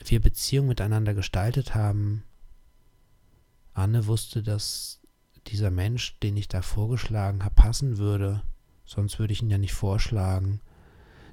wir 0.03 0.19
Beziehungen 0.19 0.69
miteinander 0.69 1.13
gestaltet 1.13 1.75
haben. 1.75 2.23
Anne 3.73 4.05
wusste, 4.07 4.43
dass 4.43 4.99
dieser 5.47 5.71
Mensch, 5.71 6.19
den 6.19 6.37
ich 6.37 6.47
da 6.47 6.61
vorgeschlagen 6.61 7.43
habe, 7.43 7.55
passen 7.55 7.97
würde. 7.97 8.43
Sonst 8.85 9.19
würde 9.19 9.33
ich 9.33 9.41
ihn 9.41 9.49
ja 9.49 9.57
nicht 9.57 9.73
vorschlagen. 9.73 10.61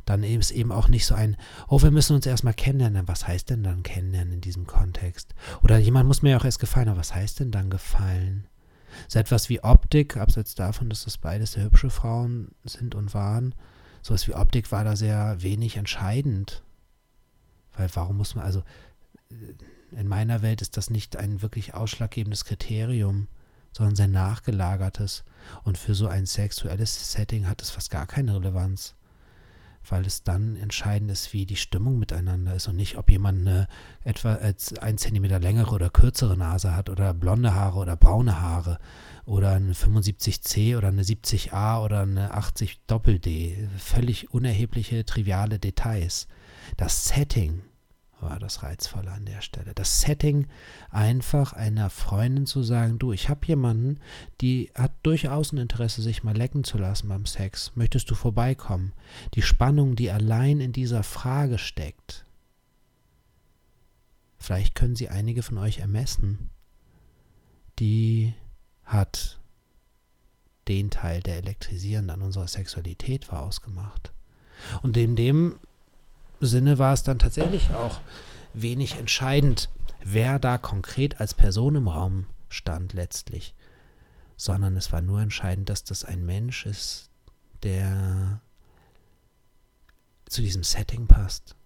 Dann 0.05 0.23
ist 0.23 0.51
eben 0.51 0.73
auch 0.73 0.89
nicht 0.89 1.07
so 1.07 1.15
ein, 1.15 1.37
oh, 1.69 1.83
wir 1.83 1.91
müssen 1.91 2.17
uns 2.17 2.27
erstmal 2.27 2.55
kennenlernen. 2.55 3.07
Was 3.07 3.27
heißt 3.27 3.51
denn 3.51 3.63
dann 3.63 3.83
kennenlernen 3.83 4.35
in 4.35 4.41
diesem 4.41 4.67
Kontext? 4.67 5.35
Oder 5.63 5.79
jemand 5.79 6.09
muss 6.09 6.23
mir 6.23 6.31
ja 6.31 6.39
auch 6.39 6.45
erst 6.45 6.59
gefallen, 6.59 6.89
aber 6.89 6.99
was 6.99 7.15
heißt 7.15 7.41
denn 7.41 7.51
dann 7.51 7.71
gefallen? 7.71 8.47
So 9.09 9.19
etwas 9.19 9.49
wie 9.49 9.63
Optik, 9.63 10.17
abseits 10.17 10.55
davon, 10.55 10.89
dass 10.89 11.05
das 11.05 11.19
beides 11.19 11.53
sehr 11.53 11.65
hübsche 11.65 11.91
Frauen 11.91 12.53
sind 12.65 12.95
und 12.95 13.15
waren, 13.15 13.55
sowas 14.03 14.27
wie 14.29 14.35
Optik 14.35 14.71
war 14.73 14.85
da 14.85 14.97
sehr 14.97 15.43
wenig 15.43 15.77
entscheidend. 15.77 16.63
Weil 17.77 17.89
warum 17.95 18.17
muss 18.17 18.35
man, 18.35 18.45
also 18.45 18.63
in 19.93 20.09
meiner 20.09 20.43
Welt 20.43 20.63
ist 20.63 20.77
das 20.77 20.91
nicht 20.91 21.17
ein 21.17 21.43
wirklich 21.43 21.75
ausschlaggebendes 21.75 22.45
Kriterium, 22.45 23.29
sondern 23.73 23.97
sehr 23.97 24.09
nachgelagertes. 24.09 25.25
Und 25.65 25.79
für 25.79 25.95
so 25.95 26.07
ein 26.09 26.27
sexuelles 26.27 27.13
Setting 27.13 27.47
hat 27.49 27.63
es 27.63 27.71
fast 27.71 27.91
gar 27.91 28.07
keine 28.07 28.35
Relevanz. 28.35 28.95
Weil 29.89 30.07
es 30.07 30.23
dann 30.23 30.57
entscheidend 30.57 31.11
ist, 31.11 31.33
wie 31.33 31.47
die 31.47 31.57
Stimmung 31.57 31.99
miteinander 31.99 32.55
ist 32.55 32.69
und 32.69 32.77
nicht, 32.77 32.99
ob 32.99 33.11
jemand 33.11 33.41
eine 33.41 33.67
etwa 34.05 34.35
ein 34.81 34.99
Zentimeter 34.99 35.41
längere 35.41 35.75
oder 35.75 35.91
kürzere 35.91 36.37
Nase 36.37 36.77
hat 36.77 36.91
oder 36.91 37.15
blonde 37.15 37.55
Haare 37.55 37.79
oder 37.79 37.97
braune 37.97 38.41
Haare 38.41 38.79
oder 39.25 39.53
eine 39.53 39.73
75C 39.73 40.77
oder 40.77 40.89
eine 40.89 41.03
70A 41.03 41.83
oder 41.83 42.01
eine 42.01 42.35
80 42.35 42.81
Doppel-D. 42.87 43.69
Völlig 43.79 44.33
unerhebliche, 44.33 45.05
triviale 45.05 45.59
Details. 45.59 46.29
Das 46.77 47.09
Setting 47.09 47.63
war 48.23 48.39
das 48.39 48.63
Reizvolle 48.63 49.11
an 49.11 49.25
der 49.25 49.41
Stelle. 49.41 49.73
Das 49.75 50.01
Setting, 50.01 50.47
einfach 50.91 51.53
einer 51.53 51.91
Freundin 51.91 52.47
zu 52.47 52.63
sagen, 52.63 52.99
du, 52.99 53.13
ich 53.13 53.29
habe 53.29 53.47
jemanden, 53.47 54.01
die 54.41 54.71
hat 54.75 54.93
durchaus 55.03 55.53
ein 55.53 55.59
Interesse, 55.59 56.03
sich 56.03 56.23
mal 56.23 56.37
lecken 56.37 56.65
zu 56.65 56.79
lassen 56.79 57.09
beim 57.09 57.27
Sex. 57.27 57.73
Möchtest 57.75 58.11
du 58.11 58.15
vorbeikommen? 58.15 58.93
Die 59.35 59.43
Spannung, 59.43 59.97
die 59.97 60.11
allein 60.11 60.61
in 60.61 60.73
dieser 60.73 61.03
Frage 61.03 61.59
steckt. 61.59 62.27
Vielleicht 64.39 64.75
können 64.75 64.97
sie 64.97 65.09
einige 65.09 65.43
von 65.43 65.59
euch 65.59 65.79
ermessen. 65.79 66.51
Die 67.79 68.35
hat 68.85 69.41
den 70.69 70.91
Teil, 70.91 71.21
der 71.21 71.37
elektrisierend 71.39 72.11
an 72.11 72.23
unserer 72.23 72.49
Sexualität 72.49 73.31
war, 73.31 73.43
ausgemacht. 73.43 74.13
Und 74.83 74.97
in 74.97 75.17
dem 75.17 75.59
Sinne 76.41 76.79
war 76.79 76.95
es 76.95 77.03
dann 77.03 77.19
tatsächlich 77.19 77.71
auch 77.71 78.01
wenig 78.55 78.97
entscheidend, 78.97 79.69
wer 80.03 80.39
da 80.39 80.59
konkret 80.59 81.21
als 81.21 81.35
Person 81.35 81.77
im 81.77 81.89
Raum 81.89 82.27
stand 82.49 82.95
letztlich, 82.95 83.55
sondern 84.37 84.77
es 84.77 84.93
war 84.93 85.03
nur 85.03 85.21
entscheidend, 85.21 85.69
dass 85.69 85.85
das 85.85 86.05
ein 86.05 86.25
Mensch 86.25 86.67
ist, 86.67 87.11
der 87.63 88.41
zu 90.27 90.41
diesem 90.41 90.63
Setting 90.63 91.07
passt, 91.07 91.57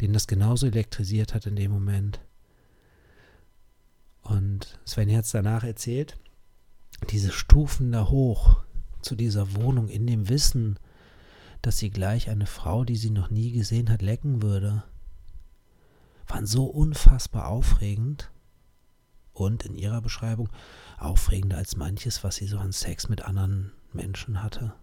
den 0.00 0.12
das 0.12 0.26
genauso 0.26 0.66
elektrisiert 0.66 1.34
hat 1.34 1.46
in 1.46 1.56
dem 1.56 1.72
Moment. 1.72 2.20
Und 4.22 4.78
Sven 4.84 5.14
hat 5.16 5.24
es 5.24 5.30
danach 5.32 5.64
erzählt, 5.64 6.18
diese 7.10 7.32
Stufen 7.32 7.92
da 7.92 8.08
hoch 8.08 8.62
zu 9.00 9.14
dieser 9.14 9.54
Wohnung 9.54 9.88
in 9.88 10.06
dem 10.06 10.28
Wissen, 10.28 10.78
dass 11.62 11.78
sie 11.78 11.90
gleich 11.90 12.28
eine 12.28 12.46
Frau, 12.46 12.84
die 12.84 12.96
sie 12.96 13.10
noch 13.10 13.30
nie 13.30 13.52
gesehen 13.52 13.90
hat, 13.90 14.02
lecken 14.02 14.42
würde, 14.42 14.84
waren 16.26 16.46
so 16.46 16.64
unfassbar 16.64 17.48
aufregend 17.48 18.30
und 19.32 19.64
in 19.64 19.74
ihrer 19.74 20.00
Beschreibung 20.00 20.48
aufregender 20.98 21.56
als 21.56 21.76
manches, 21.76 22.24
was 22.24 22.36
sie 22.36 22.46
so 22.46 22.58
an 22.58 22.72
Sex 22.72 23.08
mit 23.08 23.22
anderen 23.22 23.72
Menschen 23.92 24.42
hatte. 24.42 24.74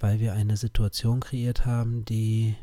Weil 0.00 0.18
wir 0.20 0.32
eine 0.32 0.56
Situation 0.56 1.20
kreiert 1.20 1.64
haben, 1.64 2.04
die 2.04 2.56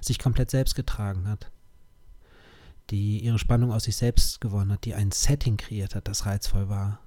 sich 0.00 0.18
komplett 0.18 0.50
selbst 0.50 0.74
getragen 0.74 1.26
hat 1.26 1.50
die 2.90 3.18
ihre 3.18 3.38
Spannung 3.38 3.72
aus 3.72 3.84
sich 3.84 3.96
selbst 3.96 4.40
gewonnen 4.40 4.72
hat, 4.72 4.84
die 4.84 4.94
ein 4.94 5.10
Setting 5.10 5.56
kreiert 5.56 5.94
hat, 5.94 6.08
das 6.08 6.26
reizvoll 6.26 6.68
war. 6.68 7.00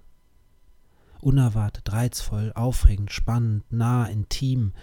Unerwartet, 1.22 1.92
reizvoll, 1.92 2.52
aufregend, 2.54 3.12
spannend, 3.12 3.64
nah, 3.72 4.06
intim, 4.06 4.74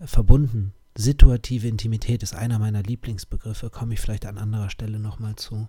verbunden. 0.00 0.72
Situative 0.96 1.68
Intimität 1.68 2.22
ist 2.22 2.34
einer 2.34 2.58
meiner 2.58 2.82
Lieblingsbegriffe, 2.82 3.70
komme 3.70 3.94
ich 3.94 4.00
vielleicht 4.00 4.26
an 4.26 4.38
anderer 4.38 4.70
Stelle 4.70 4.98
nochmal 4.98 5.36
zu. 5.36 5.68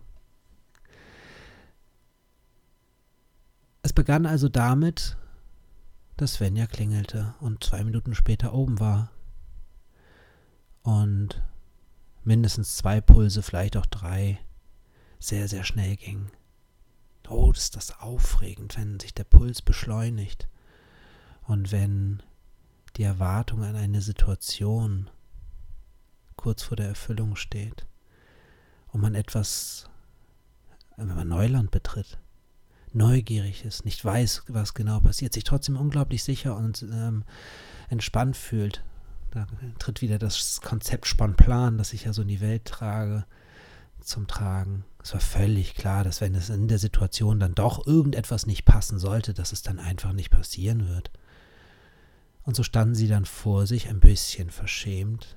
Es 3.83 3.93
begann 3.93 4.25
also 4.25 4.49
damit, 4.49 5.17
dass 6.17 6.33
Svenja 6.33 6.67
klingelte 6.67 7.33
und 7.39 7.63
zwei 7.63 7.83
Minuten 7.83 8.13
später 8.13 8.53
oben 8.53 8.79
war. 8.79 9.11
Und 10.83 11.41
mindestens 12.23 12.77
zwei 12.77 13.01
Pulse, 13.01 13.41
vielleicht 13.41 13.77
auch 13.77 13.85
drei, 13.85 14.39
sehr, 15.19 15.47
sehr 15.47 15.63
schnell 15.63 15.95
ging. 15.95 16.27
Oh, 17.31 17.51
ist 17.51 17.77
das 17.77 17.99
aufregend, 17.99 18.77
wenn 18.77 18.99
sich 18.99 19.13
der 19.13 19.23
Puls 19.23 19.61
beschleunigt. 19.61 20.49
Und 21.43 21.71
wenn 21.71 22.21
die 22.97 23.03
Erwartung 23.03 23.63
an 23.63 23.75
eine 23.75 24.01
Situation 24.01 25.09
kurz 26.35 26.63
vor 26.63 26.75
der 26.75 26.87
Erfüllung 26.87 27.35
steht 27.35 27.85
und 28.91 28.99
man 28.99 29.15
etwas, 29.15 29.89
wenn 30.97 31.07
man 31.07 31.27
Neuland 31.27 31.71
betritt, 31.71 32.19
neugierig 32.91 33.63
ist, 33.63 33.85
nicht 33.85 34.03
weiß, 34.03 34.43
was 34.49 34.73
genau 34.73 34.99
passiert, 34.99 35.33
sich 35.33 35.45
trotzdem 35.45 35.77
unglaublich 35.77 36.23
sicher 36.23 36.57
und 36.57 36.83
ähm, 36.83 37.23
entspannt 37.89 38.35
fühlt. 38.35 38.83
Da 39.31 39.47
tritt 39.79 40.01
wieder 40.01 40.19
das 40.19 40.59
Konzept 40.59 41.07
Spannplan, 41.07 41.77
das 41.77 41.93
ich 41.93 42.03
ja 42.03 42.11
so 42.11 42.23
in 42.23 42.27
die 42.27 42.41
Welt 42.41 42.65
trage, 42.65 43.25
zum 44.01 44.27
Tragen. 44.27 44.85
Es 45.01 45.13
war 45.13 45.21
völlig 45.21 45.75
klar, 45.75 46.03
dass 46.03 46.21
wenn 46.21 46.35
es 46.35 46.49
in 46.49 46.67
der 46.67 46.79
Situation 46.79 47.39
dann 47.39 47.55
doch 47.55 47.85
irgendetwas 47.85 48.45
nicht 48.45 48.65
passen 48.65 48.99
sollte, 48.99 49.33
dass 49.33 49.51
es 49.51 49.61
dann 49.61 49.79
einfach 49.79 50.13
nicht 50.13 50.29
passieren 50.29 50.87
wird. 50.87 51.11
Und 52.43 52.55
so 52.55 52.63
standen 52.63 52.95
sie 52.95 53.07
dann 53.07 53.25
vor 53.25 53.67
sich, 53.67 53.89
ein 53.89 53.99
bisschen 53.99 54.49
verschämt, 54.49 55.35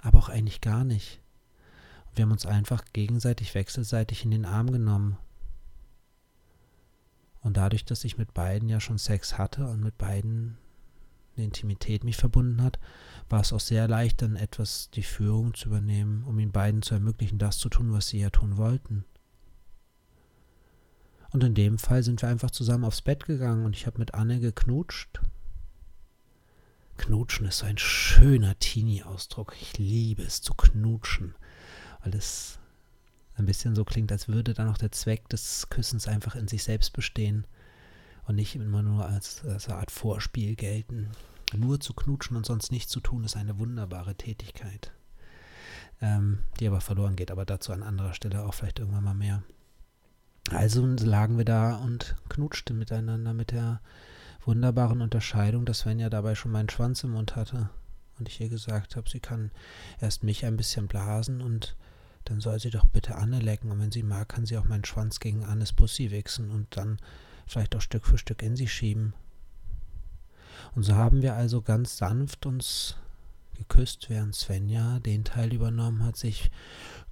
aber 0.00 0.18
auch 0.18 0.28
eigentlich 0.28 0.60
gar 0.60 0.84
nicht. 0.84 1.20
Und 2.08 2.16
wir 2.16 2.22
haben 2.22 2.32
uns 2.32 2.46
einfach 2.46 2.84
gegenseitig 2.92 3.54
wechselseitig 3.54 4.24
in 4.24 4.30
den 4.30 4.44
Arm 4.44 4.70
genommen 4.70 5.18
und 7.40 7.56
dadurch, 7.56 7.84
dass 7.84 8.04
ich 8.04 8.18
mit 8.18 8.34
beiden 8.34 8.68
ja 8.68 8.80
schon 8.80 8.98
Sex 8.98 9.38
hatte 9.38 9.66
und 9.66 9.80
mit 9.80 9.96
beiden 9.96 10.58
eine 11.38 11.46
Intimität 11.46 12.04
mich 12.04 12.16
verbunden 12.16 12.62
hat, 12.62 12.78
war 13.28 13.40
es 13.40 13.52
auch 13.52 13.60
sehr 13.60 13.88
leicht, 13.88 14.22
dann 14.22 14.36
etwas 14.36 14.90
die 14.90 15.02
Führung 15.02 15.54
zu 15.54 15.68
übernehmen, 15.68 16.24
um 16.24 16.38
ihnen 16.38 16.52
beiden 16.52 16.82
zu 16.82 16.94
ermöglichen, 16.94 17.38
das 17.38 17.58
zu 17.58 17.68
tun, 17.68 17.92
was 17.92 18.08
sie 18.08 18.20
ja 18.20 18.30
tun 18.30 18.56
wollten. 18.56 19.04
Und 21.30 21.44
in 21.44 21.54
dem 21.54 21.78
Fall 21.78 22.02
sind 22.02 22.22
wir 22.22 22.28
einfach 22.28 22.50
zusammen 22.50 22.84
aufs 22.84 23.02
Bett 23.02 23.26
gegangen 23.26 23.64
und 23.64 23.76
ich 23.76 23.86
habe 23.86 23.98
mit 23.98 24.14
Anne 24.14 24.40
geknutscht. 24.40 25.20
Knutschen 26.96 27.46
ist 27.46 27.58
so 27.58 27.66
ein 27.66 27.78
schöner 27.78 28.58
Teenie-Ausdruck. 28.58 29.54
Ich 29.60 29.78
liebe 29.78 30.22
es 30.22 30.42
zu 30.42 30.54
knutschen, 30.54 31.34
weil 32.02 32.14
es 32.14 32.58
ein 33.34 33.46
bisschen 33.46 33.76
so 33.76 33.84
klingt, 33.84 34.10
als 34.10 34.26
würde 34.26 34.54
dann 34.54 34.68
auch 34.68 34.78
der 34.78 34.90
Zweck 34.90 35.28
des 35.28 35.68
Küssens 35.68 36.08
einfach 36.08 36.34
in 36.34 36.48
sich 36.48 36.64
selbst 36.64 36.92
bestehen 36.92 37.46
und 38.28 38.36
nicht 38.36 38.54
immer 38.54 38.82
nur 38.82 39.06
als, 39.06 39.44
als 39.44 39.68
eine 39.68 39.78
Art 39.78 39.90
Vorspiel 39.90 40.54
gelten. 40.54 41.08
Nur 41.56 41.80
zu 41.80 41.94
knutschen 41.94 42.36
und 42.36 42.44
sonst 42.44 42.70
nichts 42.70 42.92
zu 42.92 43.00
tun, 43.00 43.24
ist 43.24 43.36
eine 43.36 43.58
wunderbare 43.58 44.14
Tätigkeit, 44.14 44.92
ähm, 46.02 46.40
die 46.60 46.68
aber 46.68 46.82
verloren 46.82 47.16
geht, 47.16 47.30
aber 47.30 47.46
dazu 47.46 47.72
an 47.72 47.82
anderer 47.82 48.12
Stelle 48.12 48.44
auch 48.44 48.52
vielleicht 48.52 48.80
irgendwann 48.80 49.04
mal 49.04 49.14
mehr. 49.14 49.42
Also 50.50 50.84
lagen 50.86 51.38
wir 51.38 51.46
da 51.46 51.76
und 51.76 52.16
knutschten 52.28 52.78
miteinander 52.78 53.32
mit 53.32 53.50
der 53.50 53.80
wunderbaren 54.44 55.00
Unterscheidung, 55.00 55.64
dass 55.64 55.80
Svenja 55.80 56.10
dabei 56.10 56.34
schon 56.34 56.52
meinen 56.52 56.68
Schwanz 56.70 57.02
im 57.04 57.12
Mund 57.12 57.34
hatte 57.34 57.70
und 58.18 58.28
ich 58.28 58.40
ihr 58.40 58.48
gesagt 58.50 58.96
habe, 58.96 59.08
sie 59.08 59.20
kann 59.20 59.50
erst 60.00 60.22
mich 60.22 60.44
ein 60.44 60.56
bisschen 60.56 60.86
blasen 60.86 61.40
und 61.40 61.76
dann 62.24 62.40
soll 62.40 62.60
sie 62.60 62.70
doch 62.70 62.84
bitte 62.84 63.14
Anne 63.14 63.40
lecken 63.40 63.70
und 63.70 63.80
wenn 63.80 63.92
sie 63.92 64.02
mag, 64.02 64.28
kann 64.28 64.44
sie 64.44 64.58
auch 64.58 64.64
meinen 64.64 64.84
Schwanz 64.84 65.18
gegen 65.18 65.44
Annes 65.44 65.72
Pussy 65.72 66.10
wichsen 66.10 66.50
und 66.50 66.76
dann 66.76 66.98
vielleicht 67.48 67.76
auch 67.76 67.80
Stück 67.80 68.06
für 68.06 68.18
Stück 68.18 68.42
in 68.42 68.56
sie 68.56 68.68
schieben. 68.68 69.14
Und 70.74 70.82
so 70.82 70.94
haben 70.94 71.22
wir 71.22 71.34
also 71.34 71.62
ganz 71.62 71.96
sanft 71.96 72.46
uns 72.46 72.96
geküsst, 73.54 74.08
während 74.08 74.34
Svenja 74.34 75.00
den 75.00 75.24
Teil 75.24 75.52
übernommen 75.52 76.04
hat, 76.04 76.16
sich 76.16 76.50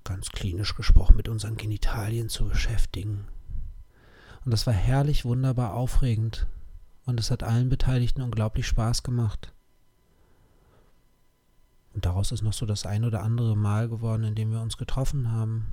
ganz 0.05 0.31
klinisch 0.31 0.75
gesprochen 0.75 1.17
mit 1.17 1.29
unseren 1.29 1.57
Genitalien 1.57 2.29
zu 2.29 2.49
beschäftigen. 2.49 3.27
Und 4.45 4.53
das 4.53 4.67
war 4.67 4.75
herrlich, 4.75 5.25
wunderbar, 5.25 5.75
aufregend. 5.75 6.47
Und 7.05 7.21
es 7.21 7.31
hat 7.31 7.43
allen 7.43 7.69
Beteiligten 7.69 8.23
unglaublich 8.23 8.67
Spaß 8.67 9.03
gemacht. 9.03 9.53
Und 11.95 12.05
daraus 12.05 12.31
ist 12.31 12.43
noch 12.43 12.53
so 12.53 12.67
das 12.67 12.87
ein 12.87 13.05
oder 13.05 13.23
andere 13.23 13.57
Mal 13.57 13.89
geworden, 13.89 14.25
in 14.25 14.35
dem 14.35 14.53
wir 14.53 14.61
uns 14.61 14.77
getroffen 14.77 15.33
haben. 15.33 15.73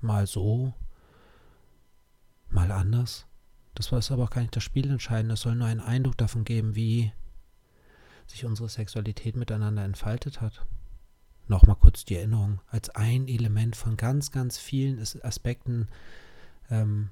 Mal 0.00 0.26
so, 0.26 0.72
mal 2.48 2.70
anders. 2.70 3.26
Das 3.74 3.90
war 3.90 4.02
aber 4.10 4.24
auch 4.24 4.30
gar 4.30 4.42
nicht 4.42 4.54
das 4.54 4.62
Spiel 4.62 4.90
entscheidend. 4.90 5.32
Es 5.32 5.40
soll 5.40 5.54
nur 5.54 5.66
einen 5.66 5.80
Eindruck 5.80 6.18
davon 6.18 6.44
geben, 6.44 6.74
wie 6.74 7.12
sich 8.26 8.44
unsere 8.44 8.68
Sexualität 8.68 9.36
miteinander 9.36 9.84
entfaltet 9.84 10.40
hat. 10.40 10.64
Nochmal 11.48 11.76
kurz 11.76 12.04
die 12.04 12.16
Erinnerung 12.16 12.60
als 12.68 12.90
ein 12.90 13.28
Element 13.28 13.76
von 13.76 13.96
ganz, 13.96 14.30
ganz 14.30 14.58
vielen 14.58 15.00
Aspekten 15.22 15.88
ähm, 16.70 17.10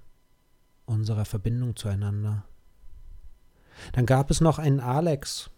unserer 0.87 1.25
Verbindung 1.25 1.77
zueinander. 1.77 2.45
Dann 3.93 4.07
gab 4.07 4.31
es 4.31 4.41
noch 4.41 4.59
einen 4.59 4.81
Alex, 4.81 5.51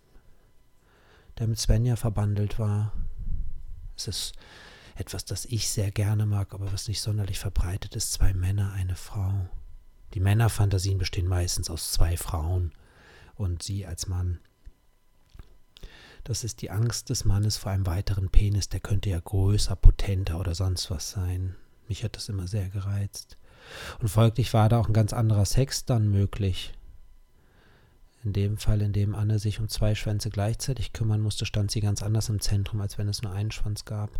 der 1.38 1.48
mit 1.48 1.58
Svenja 1.58 1.96
verbandelt 1.96 2.58
war. 2.58 2.92
Es 3.96 4.08
ist 4.08 4.32
etwas, 4.94 5.24
das 5.24 5.44
ich 5.46 5.68
sehr 5.68 5.90
gerne 5.90 6.26
mag, 6.26 6.54
aber 6.54 6.72
was 6.72 6.88
nicht 6.88 7.00
sonderlich 7.00 7.38
verbreitet 7.38 7.96
ist. 7.96 8.12
Zwei 8.12 8.34
Männer, 8.34 8.72
eine 8.72 8.94
Frau. 8.94 9.48
Die 10.14 10.20
Männerfantasien 10.20 10.98
bestehen 10.98 11.26
meistens 11.26 11.70
aus 11.70 11.92
zwei 11.92 12.16
Frauen 12.16 12.72
und 13.34 13.62
sie 13.62 13.86
als 13.86 14.06
Mann. 14.06 14.38
Das 16.24 16.44
ist 16.44 16.62
die 16.62 16.70
Angst 16.70 17.10
des 17.10 17.24
Mannes 17.24 17.56
vor 17.56 17.72
einem 17.72 17.86
weiteren 17.86 18.28
Penis, 18.28 18.68
der 18.68 18.80
könnte 18.80 19.10
ja 19.10 19.18
größer, 19.18 19.74
potenter 19.74 20.38
oder 20.38 20.54
sonst 20.54 20.90
was 20.90 21.10
sein. 21.10 21.56
Mich 21.88 22.04
hat 22.04 22.16
das 22.16 22.28
immer 22.28 22.46
sehr 22.46 22.68
gereizt. 22.68 23.36
Und 24.00 24.08
folglich 24.08 24.52
war 24.54 24.68
da 24.68 24.78
auch 24.78 24.88
ein 24.88 24.94
ganz 24.94 25.12
anderer 25.12 25.44
Sex 25.44 25.84
dann 25.84 26.08
möglich. 26.08 26.72
In 28.24 28.32
dem 28.32 28.56
Fall, 28.56 28.82
in 28.82 28.92
dem 28.92 29.16
Anne 29.16 29.40
sich 29.40 29.58
um 29.58 29.68
zwei 29.68 29.96
Schwänze 29.96 30.30
gleichzeitig 30.30 30.92
kümmern 30.92 31.20
musste, 31.20 31.44
stand 31.44 31.72
sie 31.72 31.80
ganz 31.80 32.02
anders 32.02 32.28
im 32.28 32.40
Zentrum, 32.40 32.80
als 32.80 32.98
wenn 32.98 33.08
es 33.08 33.22
nur 33.22 33.32
einen 33.32 33.50
Schwanz 33.50 33.84
gab. 33.84 34.10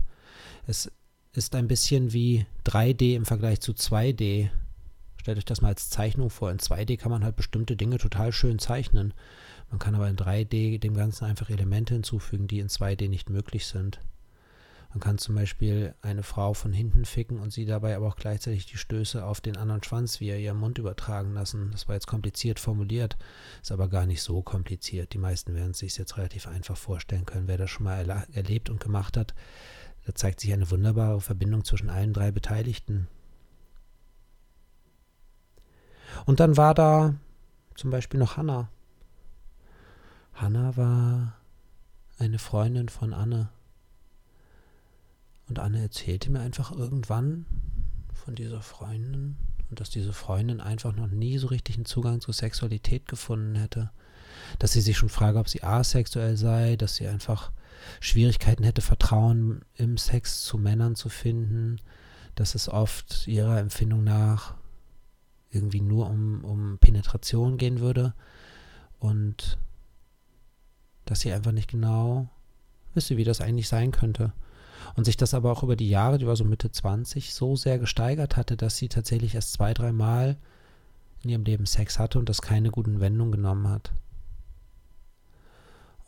Es 0.67 0.91
ist 1.35 1.55
ein 1.55 1.69
bisschen 1.69 2.13
wie 2.13 2.47
3D 2.67 3.15
im 3.15 3.25
Vergleich 3.25 3.61
zu 3.61 3.73
2D. 3.73 4.51
Stellt 5.23 5.39
euch 5.39 5.45
das 5.45 5.61
mal 5.61 5.69
als 5.69 5.89
Zeichnung 5.89 6.31
vor. 6.31 6.51
In 6.51 6.59
2D 6.59 6.99
kann 6.99 7.13
man 7.13 7.23
halt 7.23 7.37
bestimmte 7.37 7.77
Dinge 7.77 7.99
total 7.99 8.33
schön 8.33 8.59
zeichnen. 8.59 9.15
Man 9.71 9.79
kann 9.79 9.95
aber 9.95 10.09
in 10.09 10.17
3D 10.17 10.81
dem 10.81 10.95
Ganzen 10.95 11.27
einfach 11.27 11.49
Elemente 11.49 11.95
hinzufügen, 11.95 12.49
die 12.49 12.59
in 12.59 12.67
2D 12.67 13.09
nicht 13.09 13.31
möglich 13.31 13.67
sind. 13.67 14.01
Man 14.91 14.99
kann 14.99 15.19
zum 15.19 15.37
Beispiel 15.37 15.95
eine 16.03 16.25
Frau 16.25 16.55
von 16.55 16.73
hinten 16.73 17.05
ficken 17.05 17.39
und 17.39 17.53
sie 17.53 17.67
dabei 17.67 17.95
aber 17.95 18.09
auch 18.09 18.17
gleichzeitig 18.17 18.67
die 18.67 18.79
Stöße 18.79 19.25
auf 19.25 19.41
den 19.41 19.57
anderen 19.57 19.85
Schwanz 19.85 20.19
via 20.19 20.35
ihren 20.35 20.59
Mund 20.59 20.79
übertragen 20.79 21.35
lassen. 21.35 21.69
Das 21.71 21.87
war 21.87 21.95
jetzt 21.95 22.09
kompliziert 22.09 22.59
formuliert, 22.59 23.17
ist 23.63 23.71
aber 23.71 23.87
gar 23.87 24.07
nicht 24.07 24.23
so 24.23 24.43
kompliziert. 24.43 25.13
Die 25.13 25.19
meisten 25.19 25.55
werden 25.55 25.71
es 25.71 25.79
sich 25.79 25.97
jetzt 25.97 26.17
relativ 26.17 26.49
einfach 26.49 26.77
vorstellen 26.77 27.27
können. 27.27 27.47
Wer 27.47 27.59
das 27.59 27.71
schon 27.71 27.85
mal 27.85 28.27
erlebt 28.33 28.71
und 28.71 28.81
gemacht 28.81 29.17
hat, 29.17 29.35
da 30.05 30.17
zeigt 30.17 30.41
sich 30.41 30.53
eine 30.53 30.69
wunderbare 30.69 31.21
Verbindung 31.21 31.65
zwischen 31.65 31.91
allen 31.91 32.13
drei 32.13 32.33
Beteiligten. 32.33 33.07
Und 36.27 36.41
dann 36.41 36.57
war 36.57 36.75
da 36.75 37.15
zum 37.75 37.91
Beispiel 37.91 38.21
noch 38.21 38.37
Hanna. 38.37 38.69
Hanna 40.35 40.77
war 40.77 41.35
eine 42.19 42.39
Freundin 42.39 42.89
von 42.89 43.13
Anne. 43.13 43.49
Und 45.49 45.59
Anne 45.59 45.83
erzählte 45.83 46.31
mir 46.31 46.41
einfach 46.41 46.73
irgendwann 46.73 47.47
von 48.13 48.35
dieser 48.35 48.63
Freundin 48.63 49.37
und 49.71 49.81
dass 49.81 49.91
diese 49.91 50.13
Freundin 50.13 50.61
einfach 50.61 50.95
noch 50.95 51.09
nie 51.09 51.39
so 51.39 51.49
richtig 51.49 51.77
einen 51.77 51.85
Zugang 51.85 52.21
zur 52.21 52.35
Sexualität 52.35 53.09
gefunden 53.09 53.55
hätte. 53.55 53.91
Dass 54.59 54.73
sie 54.73 54.81
sich 54.81 54.97
schon 54.97 55.09
frage, 55.09 55.39
ob 55.39 55.49
sie 55.49 55.63
asexuell 55.63 56.37
sei, 56.37 56.77
dass 56.77 56.97
sie 56.97 57.09
einfach 57.09 57.53
Schwierigkeiten 58.01 58.65
hätte, 58.65 58.81
Vertrauen 58.81 59.65
im 59.75 59.97
Sex 59.99 60.43
zu 60.43 60.59
Männern 60.59 60.95
zu 60.95 61.09
finden, 61.09 61.81
dass 62.35 62.55
es 62.55 62.69
oft 62.69 63.27
ihrer 63.27 63.59
Empfindung 63.59 64.05
nach 64.05 64.55
irgendwie 65.53 65.81
nur 65.81 66.09
um, 66.09 66.45
um 66.45 66.79
Penetration 66.79 67.59
gehen 67.59 67.81
würde 67.81 68.15
und 68.99 69.59
dass 71.05 71.21
sie 71.21 71.33
einfach 71.33 71.53
nicht 71.53 71.71
genau 71.71 72.29
wisse, 72.95 73.17
wie 73.17 73.25
das 73.25 73.41
eigentlich 73.41 73.69
sein 73.69 73.93
könnte. 73.93 74.33
Und 74.97 75.05
sich 75.05 75.17
das 75.17 75.35
aber 75.35 75.53
auch 75.53 75.63
über 75.63 75.77
die 75.77 75.89
Jahre, 75.89 76.19
die 76.19 76.27
war 76.27 76.37
so 76.37 76.45
Mitte 76.45 76.71
20, 76.71 77.33
so 77.33 77.55
sehr 77.55 77.79
gesteigert 77.79 78.37
hatte, 78.37 78.57
dass 78.57 78.77
sie 78.77 78.89
tatsächlich 78.89 79.35
erst 79.35 79.53
zwei, 79.53 79.75
drei 79.75 79.93
Mal 79.93 80.37
in 81.23 81.31
ihrem 81.31 81.45
Leben 81.45 81.67
Sex 81.67 81.99
hatte 81.99 82.19
und 82.19 82.29
das 82.29 82.43
keine 82.43 82.71
guten 82.71 83.01
Wendungen 83.01 83.33
genommen 83.33 83.69
hat. 83.69 83.93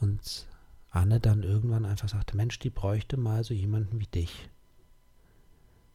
Und 0.00 0.46
Anne 0.90 1.20
dann 1.20 1.42
irgendwann 1.42 1.84
einfach 1.84 2.08
sagte, 2.08 2.36
Mensch, 2.36 2.58
die 2.58 2.70
bräuchte 2.70 3.16
mal 3.16 3.44
so 3.44 3.54
jemanden 3.54 4.00
wie 4.00 4.06
dich. 4.06 4.48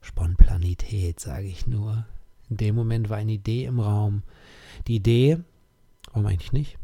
Spontanität, 0.01 1.19
sage 1.19 1.47
ich 1.47 1.67
nur. 1.67 2.05
In 2.49 2.57
dem 2.57 2.75
Moment 2.75 3.09
war 3.09 3.17
eine 3.17 3.33
Idee 3.33 3.65
im 3.65 3.79
Raum. 3.79 4.23
Die 4.87 4.95
Idee, 4.95 5.39
warum 6.07 6.25
eigentlich 6.25 6.51
nicht? 6.51 6.77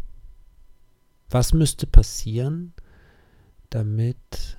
Was 1.29 1.53
müsste 1.53 1.87
passieren, 1.87 2.73
damit 3.69 4.57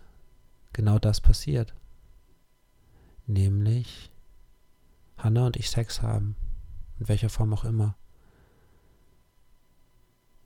genau 0.73 0.99
das 0.99 1.21
passiert. 1.21 1.75
Nämlich 3.27 4.11
Hannah 5.17 5.47
und 5.47 5.57
ich 5.57 5.71
Sex 5.71 6.03
haben. 6.03 6.37
In 6.99 7.09
welcher 7.09 7.31
Form 7.31 7.53
auch 7.55 7.65
immer. 7.65 7.97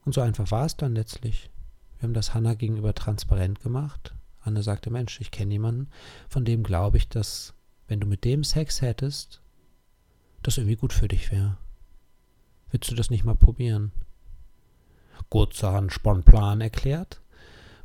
Und 0.05 0.15
so 0.15 0.21
einfach 0.21 0.51
war 0.51 0.67
es 0.67 0.77
dann 0.77 0.95
letztlich. 0.95 1.51
Wir 1.99 2.05
haben 2.05 2.15
das 2.15 2.33
Hannah 2.33 2.55
gegenüber 2.55 2.95
transparent 2.95 3.61
gemacht. 3.61 4.15
Anne 4.41 4.63
sagte, 4.63 4.91
Mensch, 4.91 5.21
ich 5.21 5.31
kenne 5.31 5.53
jemanden, 5.53 5.91
von 6.29 6.45
dem 6.45 6.63
glaube 6.63 6.97
ich, 6.97 7.09
dass 7.09 7.55
wenn 7.89 8.01
du 8.01 8.07
mit 8.07 8.25
dem 8.25 8.45
Sex 8.45 8.81
hättest, 8.81 9.43
das 10.43 10.59
irgendwie 10.59 10.77
gut 10.77 10.93
für 10.93 11.09
dich 11.09 11.31
wäre. 11.31 11.57
Willst 12.71 12.91
du 12.91 12.95
das 12.95 13.11
nicht 13.11 13.25
mal 13.25 13.35
probieren? 13.35 13.93
Kurzerhand 15.29 15.93
spontan 15.93 16.61
erklärt, 16.61 17.21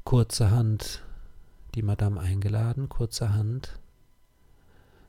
kurzerhand 0.04 1.04
die 1.76 1.82
Madame 1.82 2.20
eingeladen, 2.20 2.90
kurzerhand 2.90 3.78